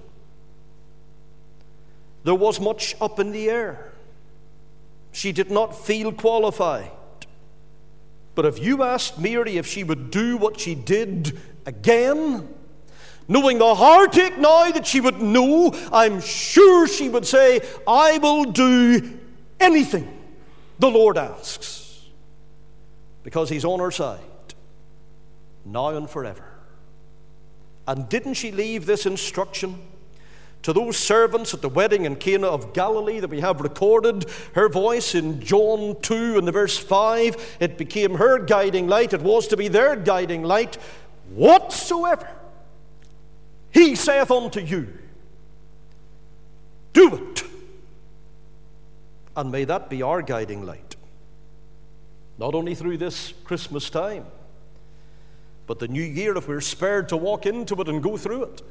There 2.23 2.35
was 2.35 2.59
much 2.59 2.95
up 3.01 3.19
in 3.19 3.31
the 3.31 3.49
air. 3.49 3.91
She 5.11 5.31
did 5.31 5.49
not 5.49 5.75
feel 5.75 6.11
qualified. 6.11 6.91
But 8.35 8.45
if 8.45 8.59
you 8.59 8.83
asked 8.83 9.17
Mary 9.17 9.57
if 9.57 9.65
she 9.65 9.83
would 9.83 10.11
do 10.11 10.37
what 10.37 10.59
she 10.59 10.75
did 10.75 11.35
again, 11.65 12.47
knowing 13.29 13.59
the 13.59 13.75
heartache 13.75 14.37
now 14.37 14.69
that 14.71 14.85
she 14.85 14.99
would 14.99 15.21
know, 15.21 15.71
I'm 15.93 16.19
sure 16.19 16.87
she 16.87 17.07
would 17.07 17.25
say, 17.25 17.61
I 17.87 18.17
will 18.17 18.43
do 18.43 19.19
anything 19.59 20.11
the 20.79 20.89
Lord 20.89 21.17
asks. 21.17 22.01
Because 23.23 23.49
He's 23.49 23.63
on 23.63 23.79
her 23.79 23.91
side, 23.91 24.19
now 25.63 25.89
and 25.89 26.09
forever. 26.09 26.43
And 27.87 28.09
didn't 28.09 28.33
she 28.33 28.51
leave 28.51 28.85
this 28.85 29.05
instruction? 29.05 29.79
to 30.61 30.73
those 30.73 30.97
servants 30.97 31.53
at 31.53 31.61
the 31.61 31.69
wedding 31.69 32.03
in 32.03 32.17
Cana 32.17 32.47
of 32.47 32.73
Galilee 32.73 33.21
that 33.21 33.29
we 33.29 33.39
have 33.39 33.61
recorded, 33.61 34.25
her 34.55 34.67
voice 34.67 35.15
in 35.15 35.39
John 35.39 35.95
2 36.01 36.37
and 36.37 36.45
the 36.45 36.51
verse 36.51 36.77
5, 36.77 37.57
it 37.61 37.77
became 37.77 38.15
her 38.15 38.39
guiding 38.39 38.89
light. 38.89 39.13
It 39.13 39.21
was 39.21 39.47
to 39.47 39.55
be 39.55 39.69
their 39.69 39.95
guiding 39.95 40.43
light. 40.43 40.75
Whatsoever 41.29 42.27
he 43.71 43.95
saith 43.95 44.31
unto 44.31 44.59
you, 44.59 44.87
do 46.93 47.15
it. 47.15 47.43
And 49.35 49.51
may 49.51 49.63
that 49.65 49.89
be 49.89 50.01
our 50.01 50.21
guiding 50.21 50.65
light. 50.65 50.95
Not 52.37 52.55
only 52.55 52.75
through 52.75 52.97
this 52.97 53.33
Christmas 53.43 53.89
time, 53.89 54.25
but 55.67 55.79
the 55.79 55.87
new 55.87 56.03
year 56.03 56.35
if 56.35 56.47
we're 56.47 56.61
spared 56.61 57.09
to 57.09 57.17
walk 57.17 57.45
into 57.45 57.79
it 57.79 57.87
and 57.87 58.01
go 58.01 58.17
through 58.17 58.43
it 58.43 58.61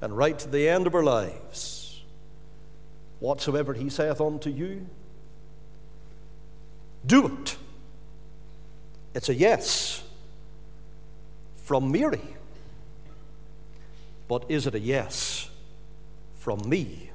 and 0.00 0.16
right 0.16 0.38
to 0.38 0.48
the 0.48 0.68
end 0.68 0.86
of 0.86 0.94
our 0.94 1.02
lives. 1.02 2.02
Whatsoever 3.20 3.74
he 3.74 3.88
saith 3.88 4.20
unto 4.20 4.50
you, 4.50 4.86
do 7.04 7.26
it. 7.26 7.56
It's 9.14 9.28
a 9.28 9.34
yes 9.34 10.02
from 11.56 11.90
Mary. 11.90 12.35
But 14.28 14.50
is 14.50 14.66
it 14.66 14.74
a 14.74 14.80
yes 14.80 15.48
from 16.38 16.68
me? 16.68 17.10